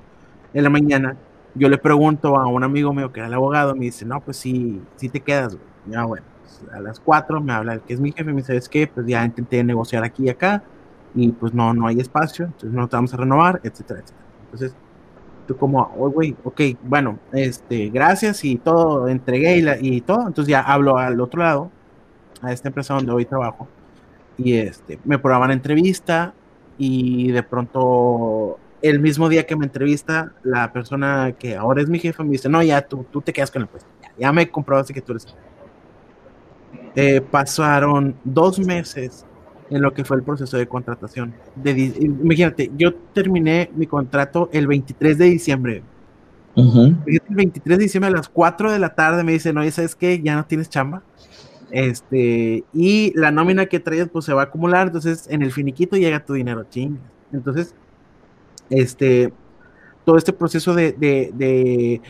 [0.52, 1.16] en la mañana,
[1.54, 4.36] yo le pregunto a un amigo mío que era el abogado, me dice, no, pues
[4.36, 5.56] sí, sí te quedas,
[5.86, 8.48] Ya, bueno, pues, a las cuatro me habla el que es mi jefe, me dice,
[8.48, 8.86] ¿sabes qué?
[8.86, 10.62] Pues ya intenté negociar aquí y acá,
[11.14, 14.26] y pues no, no hay espacio, entonces no te vamos a renovar, etcétera, etcétera.
[14.44, 14.76] Entonces,
[15.46, 20.50] tú como, oh, güey, ok, bueno, este, gracias y todo, entregué y, y todo, entonces
[20.50, 21.70] ya hablo al otro lado,
[22.42, 23.68] a esta empresa donde hoy trabajo,
[24.36, 26.34] y este, me programan entrevista,
[26.78, 31.98] y de pronto el mismo día que me entrevista, la persona que ahora es mi
[31.98, 33.88] jefa me dice, no, ya tú, tú te quedas con el puesto.
[34.18, 35.34] Ya, me comprobaste que tú eres.
[36.94, 39.24] Eh, pasaron dos meses
[39.70, 41.34] en lo que fue el proceso de contratación.
[41.56, 45.82] De, imagínate, yo terminé mi contrato el 23 de diciembre.
[46.56, 50.20] El 23 de diciembre a las 4 de la tarde me dicen, oye, ¿sabes qué?
[50.22, 51.02] Ya no tienes chamba.
[51.70, 55.96] Este, y la nómina que traes pues se va a acumular, entonces en el finiquito
[55.96, 56.98] llega tu dinero, ching.
[57.32, 57.74] Entonces,
[58.70, 59.32] este,
[60.04, 62.00] todo este proceso de,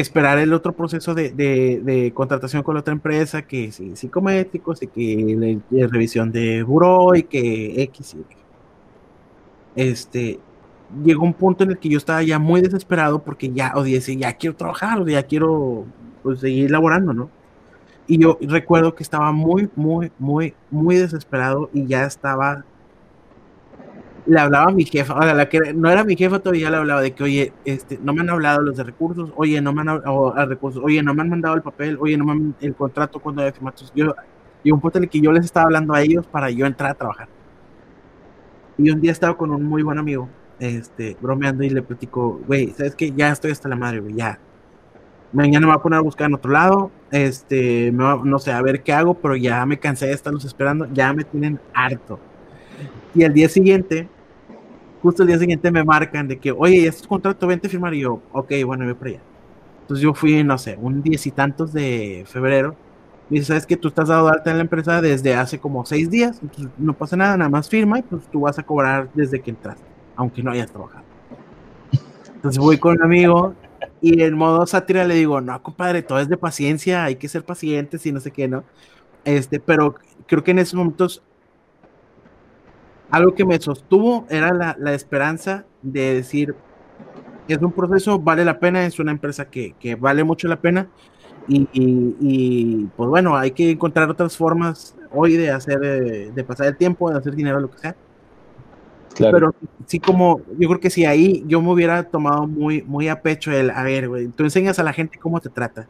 [0.00, 5.60] esperar el otro proceso de, contratación con la otra empresa, que sí, psicométricos y que
[5.70, 8.24] la, revisión de buró y que X y
[9.74, 10.40] Este,
[11.04, 14.32] llegó un punto en el que yo estaba ya muy desesperado porque ya, o ya
[14.34, 15.84] quiero trabajar, o ya quiero
[16.22, 17.30] pues, seguir laborando, ¿no?
[18.06, 22.64] Y yo recuerdo que estaba muy, muy, muy, muy desesperado y ya estaba
[24.26, 26.76] le hablaba a mi jefa, o sea, la que no era mi jefa todavía le
[26.76, 29.82] hablaba de que, oye, este, no me han hablado los de recursos, oye, no me
[29.82, 32.74] han hablado recursos, oye, no me han mandado el papel, oye, no me han el
[32.74, 33.76] contrato cuando había firmado.
[33.94, 34.14] Yo,
[34.64, 36.90] y un punto en el que yo les estaba hablando a ellos para yo entrar
[36.90, 37.28] a trabajar.
[38.78, 42.70] Y un día estaba con un muy buen amigo, este, bromeando y le platico, güey,
[42.76, 43.12] ¿sabes qué?
[43.12, 44.40] Ya estoy hasta la madre, güey, ya.
[45.32, 48.82] Mañana me voy a poner a buscar en otro lado, este, no sé, a ver
[48.82, 52.18] qué hago, pero ya me cansé de estarlos esperando, ya me tienen harto.
[53.14, 54.08] Y al día siguiente,
[55.06, 57.94] justo el día siguiente me marcan de que, oye, ya es contrato, vente a firmar.
[57.94, 59.20] Y yo, ok, bueno, voy para allá.
[59.82, 62.74] Entonces yo fui, no sé, un diez y tantos de febrero.
[63.30, 66.10] Me dice, ¿sabes que tú estás dado alta en la empresa desde hace como seis
[66.10, 66.40] días?
[66.42, 69.50] Entonces no pasa nada, nada más firma y pues tú vas a cobrar desde que
[69.50, 69.84] entraste,
[70.16, 71.04] aunque no hayas trabajado.
[72.34, 73.54] Entonces voy con un amigo
[74.00, 77.44] y en modo sátira le digo, no, compadre, todo es de paciencia, hay que ser
[77.44, 78.64] pacientes y no sé qué, ¿no?
[79.24, 79.94] Este, pero
[80.26, 81.22] creo que en esos momentos
[83.10, 86.54] algo que me sostuvo era la, esperanza de decir,
[87.48, 90.88] es un proceso, vale la pena, es una empresa que, vale mucho la pena.
[91.48, 95.78] Y, pues bueno, hay que encontrar otras formas hoy de hacer,
[96.32, 97.96] de, pasar el tiempo, de hacer dinero, lo que sea.
[99.18, 99.54] Pero
[99.86, 103.50] sí como, yo creo que si ahí yo me hubiera tomado muy, muy a pecho
[103.50, 105.88] el, a ver, güey, tú enseñas a la gente cómo te trata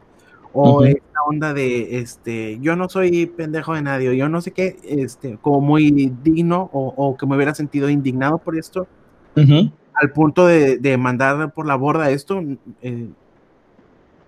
[0.57, 4.77] o esta onda de, este, yo no soy pendejo de nadie, yo no sé qué,
[4.83, 8.87] este, como muy digno o, que me hubiera sentido indignado por esto,
[9.35, 12.41] al punto de, mandar por la borda esto,
[12.81, 13.07] eh,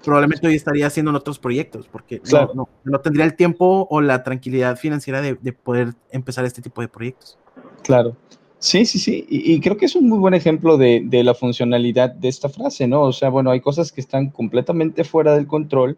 [0.03, 2.21] probablemente hoy estaría haciendo en otros proyectos, porque
[2.53, 6.87] no, no, tendría el tiempo o la tranquilidad financiera de, poder empezar este tipo de
[6.87, 7.37] proyectos.
[7.83, 8.15] Claro.
[8.61, 11.33] Sí, sí, sí, y, y, creo que es un muy buen ejemplo de, de, la
[11.33, 13.03] funcionalidad de esta frase, ¿no?
[13.03, 15.97] O sea, bueno, hay cosas que están completamente fuera del control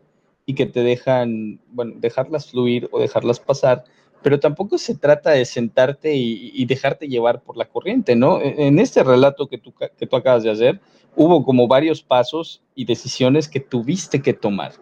[0.54, 3.84] que te dejan, bueno, dejarlas fluir o dejarlas pasar,
[4.22, 8.40] pero tampoco se trata de sentarte y, dejarte llevar por la corriente, ¿no?
[8.40, 10.80] E, en este relato que tú, que tú acabas de hacer,
[11.16, 14.74] hubo como varios pasos y decisiones que tuviste que tomar,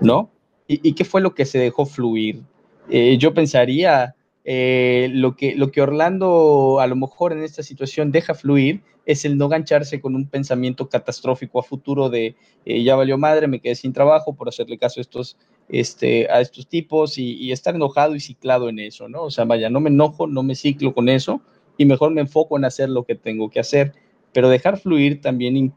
[0.00, 0.30] ¿no?
[0.68, 2.42] ¿Y, qué fue lo que se dejó fluir?
[2.90, 8.10] Eh, yo pensaría, eh, lo, que, lo que Orlando a lo mejor en esta situación
[8.10, 12.96] deja fluir es el no gancharse con un pensamiento catastrófico a futuro de eh, ya
[12.96, 15.36] valió madre, me quedé sin trabajo por hacerle caso a estos,
[15.68, 19.22] este, a estos tipos y, estar enojado y ciclado en eso, ¿no?
[19.22, 21.40] O sea, vaya, no me enojo, no me ciclo con eso
[21.78, 23.92] y mejor me enfoco en hacer lo que tengo que hacer.
[24.32, 25.72] Pero dejar fluir también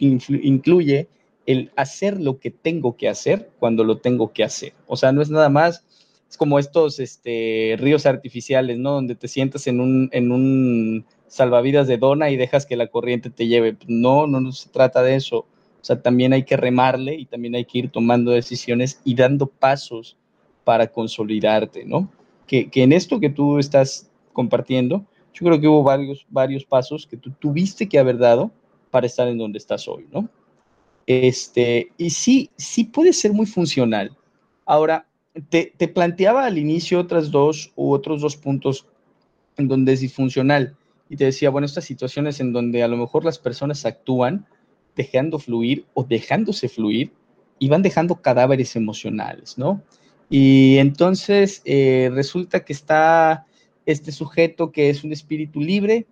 [0.00, 1.08] incluye
[1.46, 4.72] el hacer lo que tengo que hacer cuando lo tengo que hacer.
[4.86, 5.84] O sea, no es nada más
[6.30, 8.92] es como estos este, ríos artificiales, ¿no?
[8.92, 13.30] Donde te sientas en un, en un salvavidas de dona y dejas que la corriente
[13.30, 13.76] te lleve.
[13.86, 15.38] No, no, se trata de eso.
[15.38, 19.46] O sea, también hay que remarle y también hay que ir tomando decisiones y dando
[19.46, 20.16] pasos
[20.64, 22.10] para consolidarte, ¿no?
[22.48, 27.06] Que, que en esto que tú estás compartiendo, yo creo que hubo varios, varios pasos
[27.06, 28.50] que tú tuviste que haber dado
[28.90, 30.28] para estar en donde estás hoy, ¿no?
[31.06, 34.16] Este, y sí, sí puede ser muy funcional.
[34.66, 35.06] Ahora,
[35.48, 38.84] te, te planteaba al inicio otras dos u otros dos puntos
[39.56, 40.76] en donde es disfuncional
[41.10, 44.46] y te decía, bueno, estas situaciones en donde a lo mejor las personas actúan
[44.94, 47.12] dejando fluir o dejándose fluir
[47.58, 49.82] y van dejando cadáveres emocionales, ¿no?
[50.30, 53.44] Y entonces eh, resulta que está
[53.86, 56.06] este sujeto que es un espíritu libre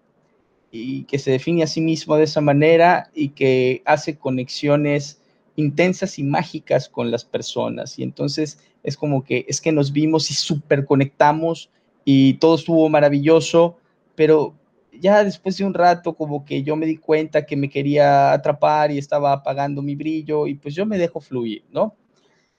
[0.73, 5.21] y que se define a sí mismo de esa manera y que hace conexiones
[5.55, 8.01] intensas y mágicas con las personas.
[8.01, 11.71] Y entonces es como que es que nos vimos y súper conectamos
[12.05, 13.77] y todo estuvo maravilloso,
[14.17, 14.55] pero
[15.01, 18.91] ya después de un rato como que yo me di cuenta que me quería atrapar
[18.91, 21.97] y estaba apagando mi brillo y pues yo me dejo fluir, ¿no?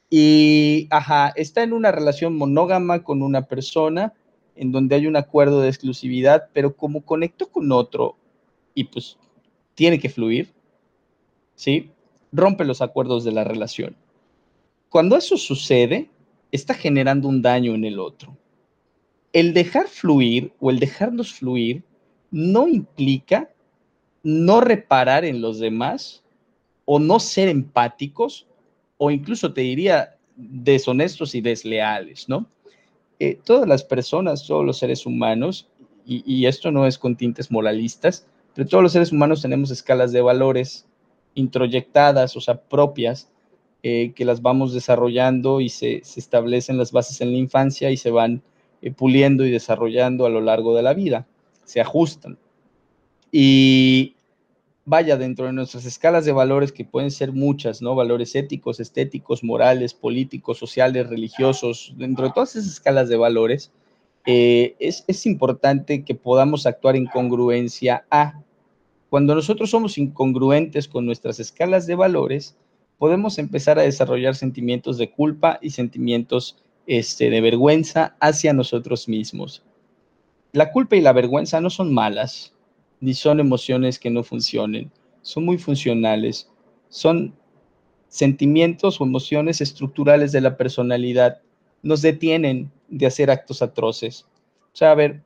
[0.09, 4.13] Y, ajá, está en una relación monógama con una persona
[4.55, 8.17] en donde hay un acuerdo de exclusividad, pero como conecto con otro
[8.73, 9.17] y pues
[9.75, 10.51] tiene que fluir,
[11.55, 11.91] ¿sí?
[12.31, 13.95] Rompe los acuerdos de la relación.
[14.89, 16.09] Cuando eso sucede,
[16.51, 18.35] está generando un daño en el otro.
[19.31, 21.83] El dejar fluir o el dejarnos fluir
[22.31, 23.49] no implica
[24.23, 26.23] no reparar en los demás
[26.85, 28.47] o no ser empáticos
[28.97, 32.45] o incluso te diría deshonestos y desleales, ¿no?
[33.19, 35.67] Eh, todas las personas, todos los seres humanos,
[36.11, 38.25] y, esto no es con tintes moralistas,
[38.55, 40.87] pero todos los seres humanos tenemos escalas de valores
[41.35, 43.29] introyectadas, o sea, propias,
[43.83, 48.09] eh, que las vamos desarrollando y se, establecen las bases en la infancia y se
[48.09, 48.41] van
[48.81, 51.27] eh, puliendo y desarrollando a lo largo de la vida
[51.69, 52.37] se ajustan.
[53.31, 54.15] Y
[54.85, 57.93] vaya dentro de nuestras escalas de valores, que pueden ser muchas, ¿no?
[57.93, 63.71] Valores éticos, estéticos, morales, políticos, sociales, religiosos, dentro de todas esas escalas de valores,
[64.25, 68.41] eh, es, es importante que podamos actuar en congruencia a.
[69.11, 72.55] Cuando nosotros somos incongruentes con nuestras escalas de valores,
[72.97, 76.57] podemos empezar a desarrollar sentimientos de culpa y sentimientos
[76.87, 79.63] este, de vergüenza hacia nosotros mismos.
[80.51, 82.53] La culpa y la vergüenza no son malas,
[83.01, 84.91] ni son emociones que no funcionen,
[85.21, 86.49] son muy funcionales,
[86.89, 87.33] son
[88.07, 91.41] sentimientos o emociones estructurales de la personalidad,
[91.83, 94.25] nos detienen de hacer actos atroces.
[94.73, 95.21] O sea, a ver,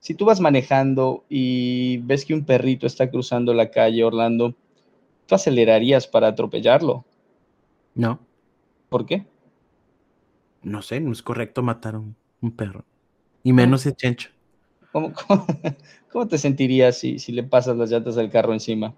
[0.00, 4.54] si tú vas manejando y ves que un perrito está cruzando la calle, Orlando,
[5.26, 7.04] ¿tú acelerarías para atropellarlo?
[7.94, 8.20] No.
[8.88, 9.24] ¿Por qué?
[10.62, 12.16] No sé, no es correcto matar a un,
[12.56, 12.84] perro.
[13.42, 14.33] Y menos el chencho.
[14.94, 15.12] ¿Cómo,
[16.12, 18.94] cómo, te sentirías si, si le pasas las llantas del carro encima?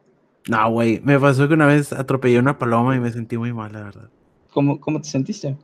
[0.46, 3.72] No, güey, me pasó que una vez atropellé una paloma y me sentí muy mal,
[3.72, 4.10] la verdad.
[4.50, 5.56] ¿Cómo, cómo te sentiste?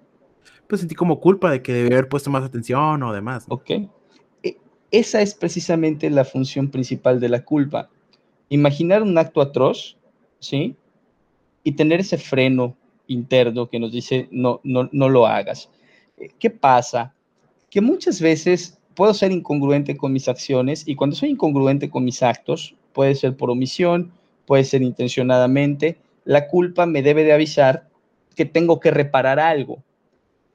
[0.69, 3.45] Pues sentí como culpa de que debía haber puesto más atención o demás.
[3.51, 3.73] Ok.
[4.43, 4.57] E,
[4.91, 7.91] esa es precisamente la función principal de la culpa.
[8.49, 9.99] Imaginar un acto atroz,
[10.39, 10.75] ¿sí?
[11.63, 12.75] Y tener ese freno
[13.07, 15.69] interno que nos dice, no, no, no lo hagas.
[16.39, 17.15] ¿Qué pasa?
[17.69, 22.23] Que muchas veces puedo ser incongruente con mis acciones y cuando soy incongruente con mis
[22.23, 24.13] actos, puede ser por omisión,
[24.47, 27.89] puede ser intencionadamente, la culpa me debe de avisar
[28.35, 29.83] que tengo que reparar algo.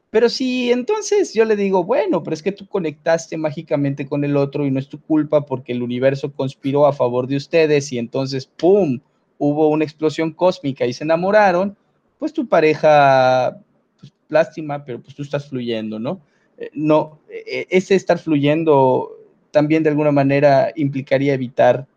[0.09, 4.37] Pero si entonces yo le digo, bueno, pero es que tú conectaste mágicamente con el
[4.37, 7.99] otro y no es tu culpa porque el universo conspiró a favor de ustedes y
[7.99, 8.99] entonces, ¡pum!,
[9.37, 11.77] hubo una explosión cósmica y se enamoraron,
[12.17, 13.59] pues tu pareja,
[13.99, 16.21] pues lástima, pero pues tú estás fluyendo, ¿no?
[16.57, 19.11] Eh, no, eh, ese estar fluyendo
[19.51, 21.87] también de alguna manera implicaría evitar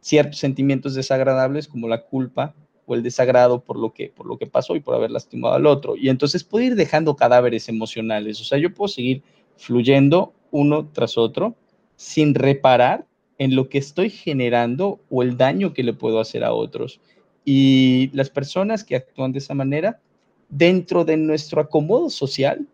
[0.00, 2.54] ciertos sentimientos desagradables como la culpa
[2.86, 5.66] o el desagrado por lo que, por lo que pasó y por haber lastimado al
[5.66, 5.96] otro.
[5.96, 9.22] Y entonces puedo ir dejando cadáveres emocionales, o sea, yo puedo seguir
[9.56, 11.54] fluyendo uno tras otro
[11.96, 13.06] sin reparar
[13.38, 17.00] en lo que estoy generando o el daño que le puedo hacer a otros.
[17.44, 20.00] Y las personas que actúan de esa manera,
[20.48, 22.66] dentro de nuestro acomodo social,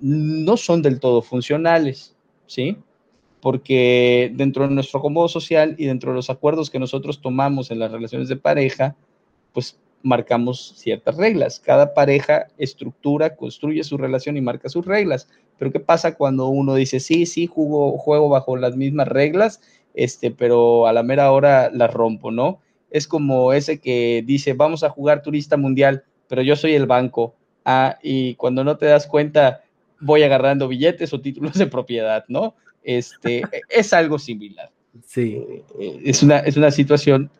[0.00, 2.14] no son del todo funcionales,
[2.46, 2.76] ¿sí?
[3.40, 7.78] Porque dentro de nuestro acomodo social y dentro de los acuerdos que nosotros tomamos en
[7.78, 8.96] las relaciones de pareja,
[9.52, 11.58] pues marcamos ciertas reglas.
[11.58, 15.28] Cada pareja estructura, construye su relación y marca sus reglas.
[15.58, 19.60] Pero ¿qué pasa cuando uno dice, sí, sí, juego, bajo las mismas reglas,
[19.94, 22.60] este, pero a la mera hora las rompo, ¿no?
[22.90, 27.34] Es como ese que dice, vamos a jugar turista mundial, pero yo soy el banco.
[27.64, 29.63] Ah, y cuando no te das cuenta,
[30.04, 32.54] voy agarrando billetes o títulos de propiedad, ¿no?
[32.82, 34.70] Este, es algo similar.
[35.06, 35.42] Sí.
[35.80, 37.30] Eh, es, una, es una situación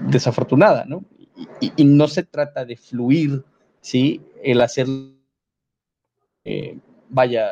[0.00, 1.04] desafortunada, ¿no?
[1.60, 3.42] Y, no se trata de fluir,
[3.80, 4.20] ¿sí?
[4.42, 4.86] El hacer,
[6.44, 6.78] eh,
[7.08, 7.50] vaya,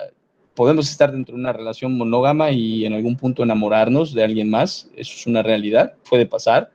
[0.54, 4.88] podemos estar dentro de una relación monógama y en algún punto enamorarnos de alguien más,
[4.94, 6.70] eso es una realidad, puede pasar,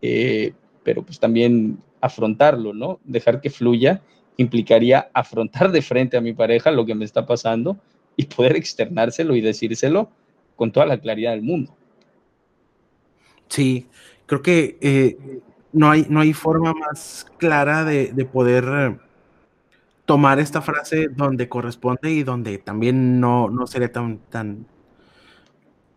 [0.00, 3.00] eh, pero pues también afrontarlo, ¿no?
[3.04, 4.00] Dejar que fluya
[4.36, 7.78] implicaría afrontar de frente a mi pareja lo que me está pasando
[8.16, 10.10] y poder externárselo y decírselo
[10.56, 11.74] con toda la claridad del mundo.
[13.48, 13.86] Sí,
[14.26, 15.40] creo que eh,
[15.72, 18.98] no, hay, no hay forma más clara de, poder eh,
[20.04, 24.66] tomar esta frase donde corresponde y donde también no, no sería tan, tan...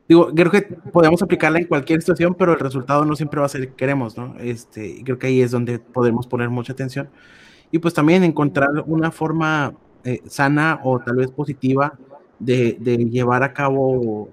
[0.07, 3.49] Digo, creo que podemos aplicarla en cualquier situación, pero el resultado no siempre va a
[3.49, 4.35] ser el que queremos, ¿no?
[4.39, 7.09] Este, creo que ahí es donde podemos poner mucha atención
[7.71, 11.97] y pues también encontrar una forma eh, sana o tal vez positiva
[12.39, 12.77] de,
[13.11, 14.29] llevar a cabo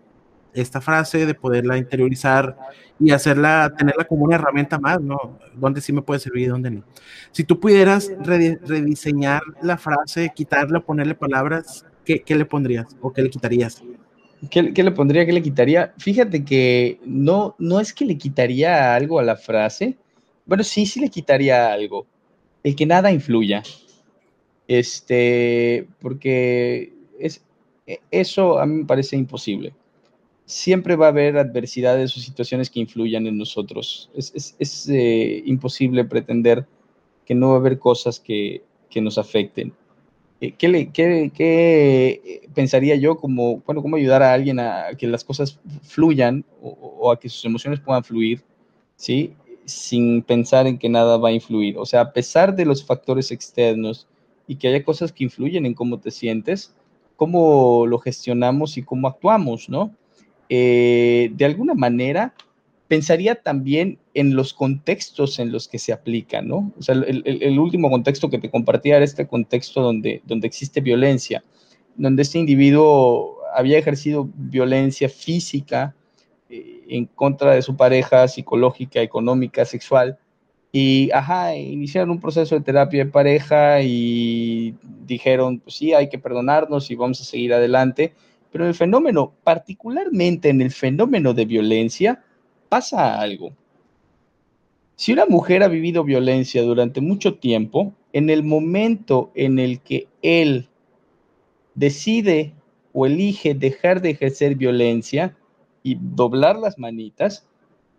[0.55, 2.57] esta frase, de poderla interiorizar
[2.99, 5.39] y hacerla, tenerla como una herramienta más, ¿no?
[5.55, 6.83] Donde sí me puede servir y dónde no.
[7.31, 13.29] Si tú pudieras rediseñar la frase, quitarle, ponerle palabras, ¿qué, le pondrías o qué le
[13.29, 13.83] quitarías?
[14.51, 15.27] ¿Qué, le pondría?
[15.27, 15.93] ¿Qué le quitaría?
[15.99, 19.99] Fíjate que no, no es que le quitaría algo a la frase.
[20.47, 22.07] Bueno, sí, sí le quitaría algo
[22.67, 23.63] el que nada influya.
[24.67, 27.45] Este, porque es,
[28.11, 29.73] eso a mí me parece imposible.
[30.47, 34.11] Siempre va a haber adversidades o situaciones que influyan en nosotros.
[34.17, 36.67] Es, eh, imposible pretender
[37.25, 38.63] que no va a haber cosas que,
[38.97, 39.73] nos afecten.
[40.41, 45.23] Eh, ¿Qué, le, qué, pensaría yo como, bueno, cómo ayudar a alguien a, que las
[45.23, 48.43] cosas fluyan o, a que sus emociones puedan fluir?
[48.97, 49.35] ¿Sí?
[49.67, 51.77] Sin pensar en que nada va a influir.
[51.77, 54.07] O sea, a pesar de los factores externos
[54.47, 56.73] y que haya cosas que influyen en cómo te sientes,
[57.17, 59.95] cómo lo gestionamos y cómo actuamos, ¿no?
[60.49, 62.35] Eh, de alguna manera,
[62.89, 66.73] pensaría también en los contextos en los que se aplica, ¿no?
[66.79, 71.43] O sea, el, último contexto que te compartía era este contexto donde, donde existe violencia,
[71.97, 75.95] donde este individuo había ejercido violencia física
[76.49, 80.19] en contra de su pareja psicológica, económica, sexual,
[80.79, 84.75] y, ajá, iniciaron un proceso de terapia de pareja y
[85.07, 88.13] dijeron, pues sí, hay que perdonarnos y vamos a seguir adelante.
[88.53, 92.23] Pero el fenómeno, particularmente en el fenómeno de violencia,
[92.69, 93.53] pasa algo.
[94.97, 100.09] Si una mujer ha vivido violencia durante mucho tiempo, en el momento en el que
[100.21, 100.69] él
[101.75, 102.53] decide
[102.93, 105.35] o elige dejar de ejercer violencia
[105.87, 107.47] y doblar las manitas,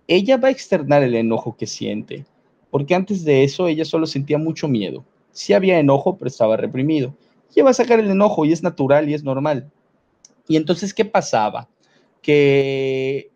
[0.10, 2.26] ella va a externar el enojo que siente,
[2.70, 5.06] porque antes de eso ella solo sentía mucho miedo.
[5.32, 7.16] Sí había enojo, pero estaba reprimido.
[7.56, 9.72] Ella va a sacar el enojo y es natural y es normal.
[10.50, 11.70] Y entonces, ¿qué pasaba?
[12.22, 13.32] Que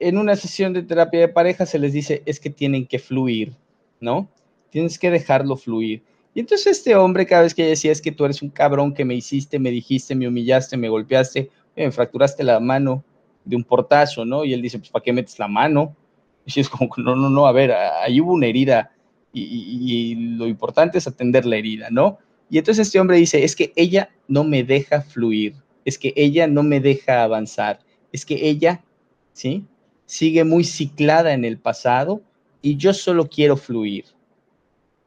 [0.00, 3.52] en una sesión de terapia de pareja se les dice es que tienen que fluir,
[4.00, 4.28] ¿no?
[4.70, 6.02] Tienes que dejarlo fluir.
[6.34, 9.04] Y entonces este hombre cada vez que decía es que tú eres un cabrón que
[9.04, 13.04] me hiciste, me dijiste, me humillaste, me golpeaste, me fracturaste la mano
[13.44, 14.44] de un portazo, ¿no?
[14.44, 15.96] Y él dice, pues ¿para qué metes la mano?
[16.46, 18.92] Y es como, no, no, no, a ver, ahí hubo una herida
[19.32, 22.18] y, y lo importante es atender la herida, ¿no?
[22.50, 25.54] Y entonces este hombre dice, es que ella no me deja fluir,
[25.86, 27.80] es que ella no me deja avanzar,
[28.12, 28.84] es que ella,
[29.32, 29.64] ¿sí?
[30.06, 32.22] sigue muy ciclada en el pasado
[32.62, 34.04] y yo solo quiero fluir.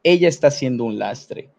[0.02, 1.50] Ella está siendo un lastre.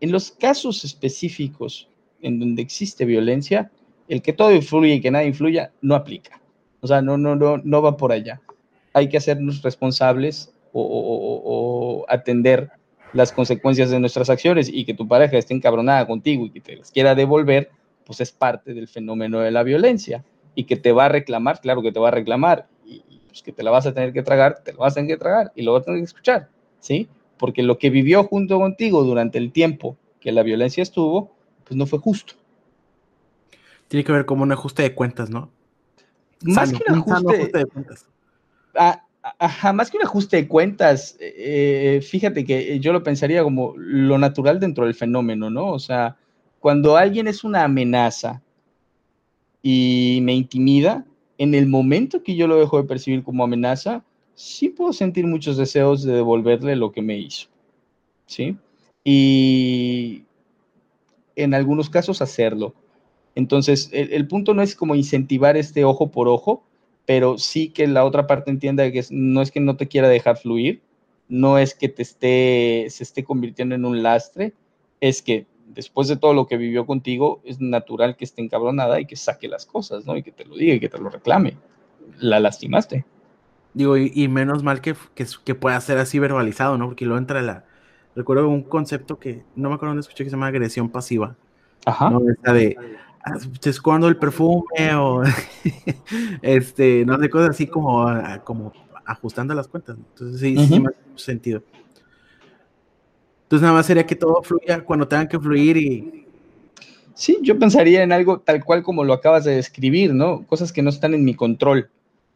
[0.00, 1.88] En los casos específicos
[2.22, 3.70] en donde existe violencia,
[4.10, 6.40] el que todo influye y que nada influya no aplica.
[6.80, 8.40] O sea, no, no, no, no va por allá.
[8.92, 12.70] Hay que hacernos responsables o, atender
[13.12, 16.76] las consecuencias de nuestras acciones y que tu pareja esté encabronada contigo y que te
[16.76, 17.70] las quiera devolver,
[18.04, 21.82] pues es parte del fenómeno de la violencia y que te va a reclamar, claro
[21.82, 22.66] que te va a reclamar
[23.30, 25.20] pues, que te la vas a tener que tragar, te la vas a tener que
[25.20, 26.48] tragar y lo vas a tener que escuchar,
[26.80, 27.08] ¿sí?
[27.38, 31.30] Porque lo que vivió junto contigo durante el tiempo que la violencia estuvo,
[31.64, 32.34] pues no fue justo.
[33.90, 35.50] Tiene que ver como un ajuste de cuentas, ¿no?
[36.42, 38.06] Más que un ajuste, de cuentas.
[39.36, 44.16] Ajá, más que un ajuste de cuentas, eh, fíjate que yo lo pensaría como lo
[44.16, 45.72] natural dentro del fenómeno, ¿no?
[45.72, 46.16] O sea,
[46.60, 48.40] cuando alguien es una amenaza
[49.60, 51.04] y me intimida,
[51.36, 54.04] en el momento que yo lo dejo de percibir como amenaza,
[54.36, 57.48] sí puedo sentir muchos deseos de devolverle lo que me hizo.
[58.26, 58.56] ¿Sí?
[59.02, 60.22] Y
[61.34, 62.72] en algunos casos hacerlo.
[63.34, 66.64] Entonces, el, punto no es como incentivar este ojo por ojo,
[67.06, 70.36] pero sí que la otra parte entienda que no es que no te quiera dejar
[70.36, 70.82] fluir,
[71.28, 74.52] no es que te esté, se esté convirtiendo en un lastre,
[75.00, 79.06] es que después de todo lo que vivió contigo, es natural que esté encabronada y
[79.06, 80.16] que saque las cosas, ¿no?
[80.16, 81.56] Y que te lo diga y que te lo reclame.
[82.18, 83.04] La lastimaste.
[83.72, 86.86] Digo, y, menos mal que, que, pueda ser así verbalizado, ¿no?
[86.86, 87.64] Porque luego entra la...
[88.16, 91.36] Recuerdo un concepto que no me acuerdo dónde escuché que se llama agresión pasiva.
[91.86, 92.10] Ajá.
[92.10, 92.20] ¿no?
[92.28, 92.76] Esta de,
[93.64, 95.22] escondo el perfume o
[96.42, 98.06] este, no sé, cosas así como,
[98.44, 98.72] como
[99.04, 99.96] ajustando las cuentas.
[99.96, 101.62] Entonces sí, sí me hace sentido.
[103.44, 106.26] Entonces nada más sería que todo fluya cuando tengan que fluir y...
[107.14, 110.46] Sí, yo pensaría en algo tal cual como lo acabas de describir, ¿no?
[110.46, 111.90] Cosas que no están en mi control.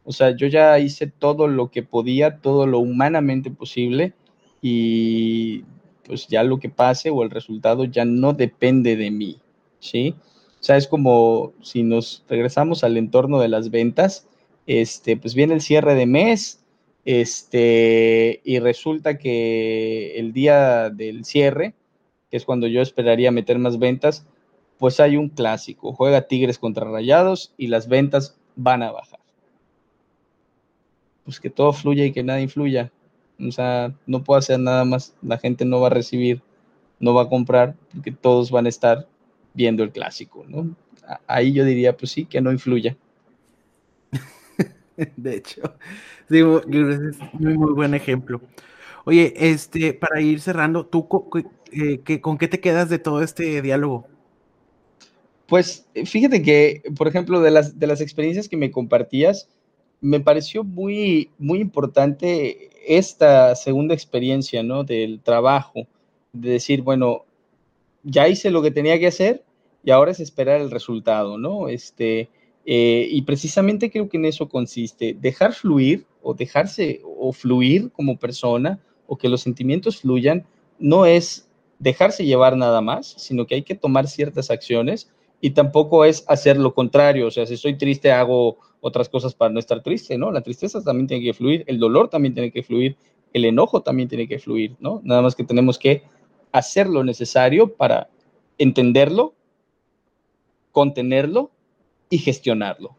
[0.05, 4.13] O sea, yo ya hice todo lo que podía, todo lo humanamente posible
[4.61, 5.65] y
[6.05, 9.39] pues ya lo que pase o el resultado ya no depende de mí,
[9.79, 10.15] ¿sí?
[10.65, 14.27] Sea, es como si nos regresamos al entorno de las ventas,
[14.67, 16.65] este, pues viene el cierre de mes,
[17.05, 21.75] este, y resulta que el día del cierre,
[22.31, 24.25] que es cuando yo esperaría meter más ventas,
[24.79, 29.21] pues hay un clásico, juega Tigres contra Rayados y las ventas van a bajar.
[31.25, 32.91] Pues que todo fluya y que nada influya.
[33.39, 36.41] O sea, no puedo hacer nada más, la gente no va a recibir,
[37.01, 39.07] no va a comprar, porque todos van a estar
[39.55, 40.77] viendo el clásico, ¿no?
[41.27, 42.97] Ahí yo diría, pues sí, que no influya.
[45.17, 45.63] de hecho.
[46.29, 48.41] Sí, muy, muy buen ejemplo.
[49.05, 51.09] Oye, este, para ir cerrando, ¿tú
[51.73, 54.07] eh, con qué te quedas de todo este diálogo?
[55.47, 59.49] Pues fíjate que, por ejemplo, de las, de las experiencias que me compartías,
[60.01, 64.85] me pareció muy, muy importante esta segunda experiencia, ¿no?
[64.85, 65.87] Del trabajo,
[66.33, 67.25] de decir, bueno,
[68.05, 69.45] ya hice lo que tenía que hacer
[69.83, 71.69] y ahora es esperar el resultado, ¿no?
[71.69, 72.29] Este,
[72.67, 78.19] eh, y precisamente creo que en eso consiste, dejar fluir o dejarse o fluir como
[78.19, 80.47] persona o que los sentimientos fluyan,
[80.79, 81.49] no es
[81.79, 86.57] dejarse llevar nada más, sino que hay que tomar ciertas acciones y tampoco es hacer
[86.57, 90.31] lo contrario, o sea, si estoy triste hago otras cosas para no estar triste, ¿no?
[90.31, 92.97] La tristeza también tiene que fluir, el dolor también tiene que fluir,
[93.35, 95.03] el enojo también tiene que fluir, ¿no?
[95.05, 96.03] Nada más que tenemos que
[96.55, 98.09] hacer lo necesario para
[98.59, 99.35] entenderlo,
[100.71, 101.51] contenerlo
[102.09, 102.97] y gestionarlo.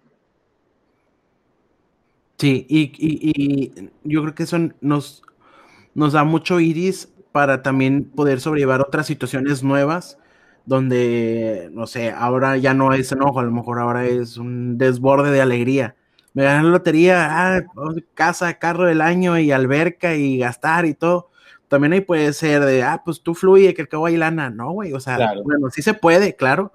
[2.38, 5.24] Sí, y, yo creo que eso nos,
[5.94, 10.18] nos da mucho iris para también poder sobrellevar otras situaciones nuevas
[10.66, 15.32] donde, no sé, ahora ya no es enojo, a lo mejor ahora es un desborde
[15.32, 15.96] de alegría.
[16.34, 17.64] Me gané la lotería, ah,
[18.16, 21.30] casa, carro del año y alberca y gastar y todo.
[21.68, 24.50] También ahí puede ser de, ah, pues tú fluye, que el cabo hay lana.
[24.50, 26.74] No, güey, o sea, bueno, sí se puede, claro,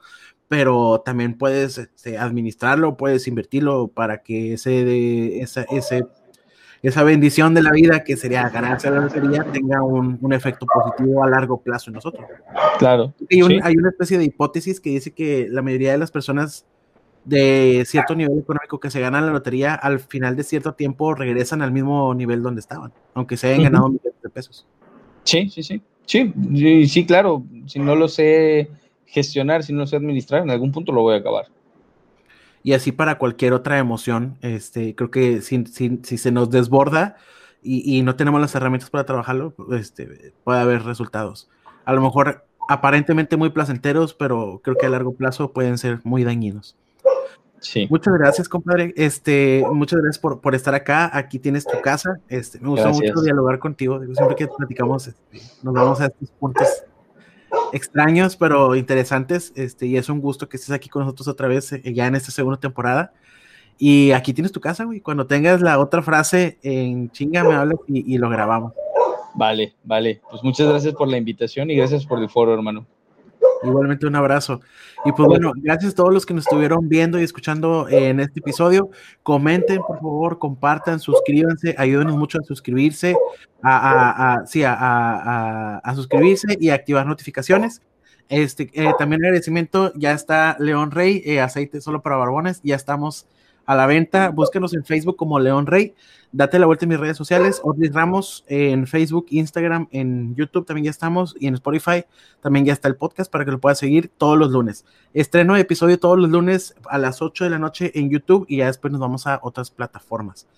[0.49, 6.07] pero también puedes este, administrarlo, puedes invertirlo para que ese, de, ese
[6.82, 11.22] esa bendición de la vida que sería ganarse la lotería tenga un, un, efecto positivo
[11.22, 12.26] a largo plazo en nosotros.
[12.78, 13.12] Claro.
[13.30, 16.64] Hay, hay, una especie de hipótesis que dice que la mayoría de las personas
[17.24, 21.61] de cierto nivel económico que se ganan la lotería al final de cierto tiempo regresan
[21.61, 24.66] al mismo nivel donde estaban, aunque se hayan ganado millones de pesos.
[25.25, 25.83] Sí, sí, sí.
[26.07, 27.45] Sí, sí, claro.
[27.66, 28.68] Si no lo sé
[29.07, 31.47] gestionar, si no lo sé administrar, en algún punto lo voy a acabar
[32.62, 34.37] y así para cualquier otra emoción.
[34.43, 37.16] Este, creo que si, si, se nos desborda
[37.62, 41.49] y, no tenemos las herramientas para trabajarlo, este, puede haber resultados.
[41.85, 46.25] A lo mejor aparentemente muy placenteros, pero creo que a largo plazo pueden ser muy
[46.25, 46.77] dañinos.
[47.61, 47.86] Sí.
[47.90, 48.92] Muchas gracias, compadre.
[48.96, 51.11] Este, muchas gracias por, por estar acá.
[51.12, 52.18] Aquí tienes tu casa.
[52.28, 54.00] Este, me gustó mucho dialogar contigo.
[54.14, 56.66] siempre que platicamos, este, nos vamos a estos puntos
[57.72, 59.52] extraños, pero interesantes.
[59.56, 62.14] Este, y es un gusto que estés aquí con nosotros otra vez, eh, ya en
[62.14, 63.12] esta segunda temporada.
[63.78, 65.00] Y aquí tienes tu casa, güey.
[65.00, 68.72] Cuando tengas la otra frase en chinga, me hablas y, y lo grabamos.
[69.34, 70.20] Vale, vale.
[70.30, 72.86] Pues muchas gracias por la invitación y gracias por el foro, hermano.
[73.62, 74.61] Igualmente un abrazo.
[75.04, 78.40] Y pues bueno, gracias a todos los que nos estuvieron viendo y escuchando en este
[78.40, 78.90] episodio.
[79.22, 83.16] Comenten, por favor, compartan, suscríbanse, ayúdenos mucho a suscribirse,
[83.62, 87.82] a, a, sí, a, suscribirse y activar notificaciones.
[88.28, 93.26] Este, eh, también agradecimiento, ya está León Rey, eh, aceite solo para barbones, ya estamos
[93.71, 94.31] a la venta.
[94.31, 95.95] Búsquenos en Facebook como León Rey.
[96.33, 97.61] Date la vuelta en mis redes sociales.
[97.62, 101.37] Odris Ramos en Facebook, Instagram, en YouTube también ya estamos.
[101.39, 102.05] Y en Spotify
[102.41, 104.85] también ya está el podcast para que lo puedas seguir todos los lunes.
[105.14, 108.57] Estreno de episodio todos los lunes a las 8 de la noche en YouTube y
[108.57, 110.49] ya después nos vamos a otras plataformas.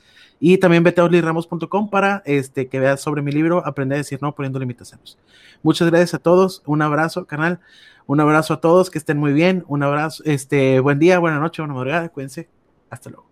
[0.41, 4.21] Y también vete a odrisramos.com para este, que veas sobre mi libro Aprender a decir
[4.23, 5.19] no poniendo limitaciones.
[5.63, 6.63] Muchas gracias a todos.
[6.65, 7.61] Un abrazo, canal.
[8.07, 8.89] Un abrazo a todos.
[8.89, 9.65] Que estén muy bien.
[9.69, 10.23] Un abrazo.
[10.25, 12.09] Este, buen día, buena noche, buena madrugada.
[12.09, 12.62] Cuídense.
[12.93, 13.32] Hasta luego.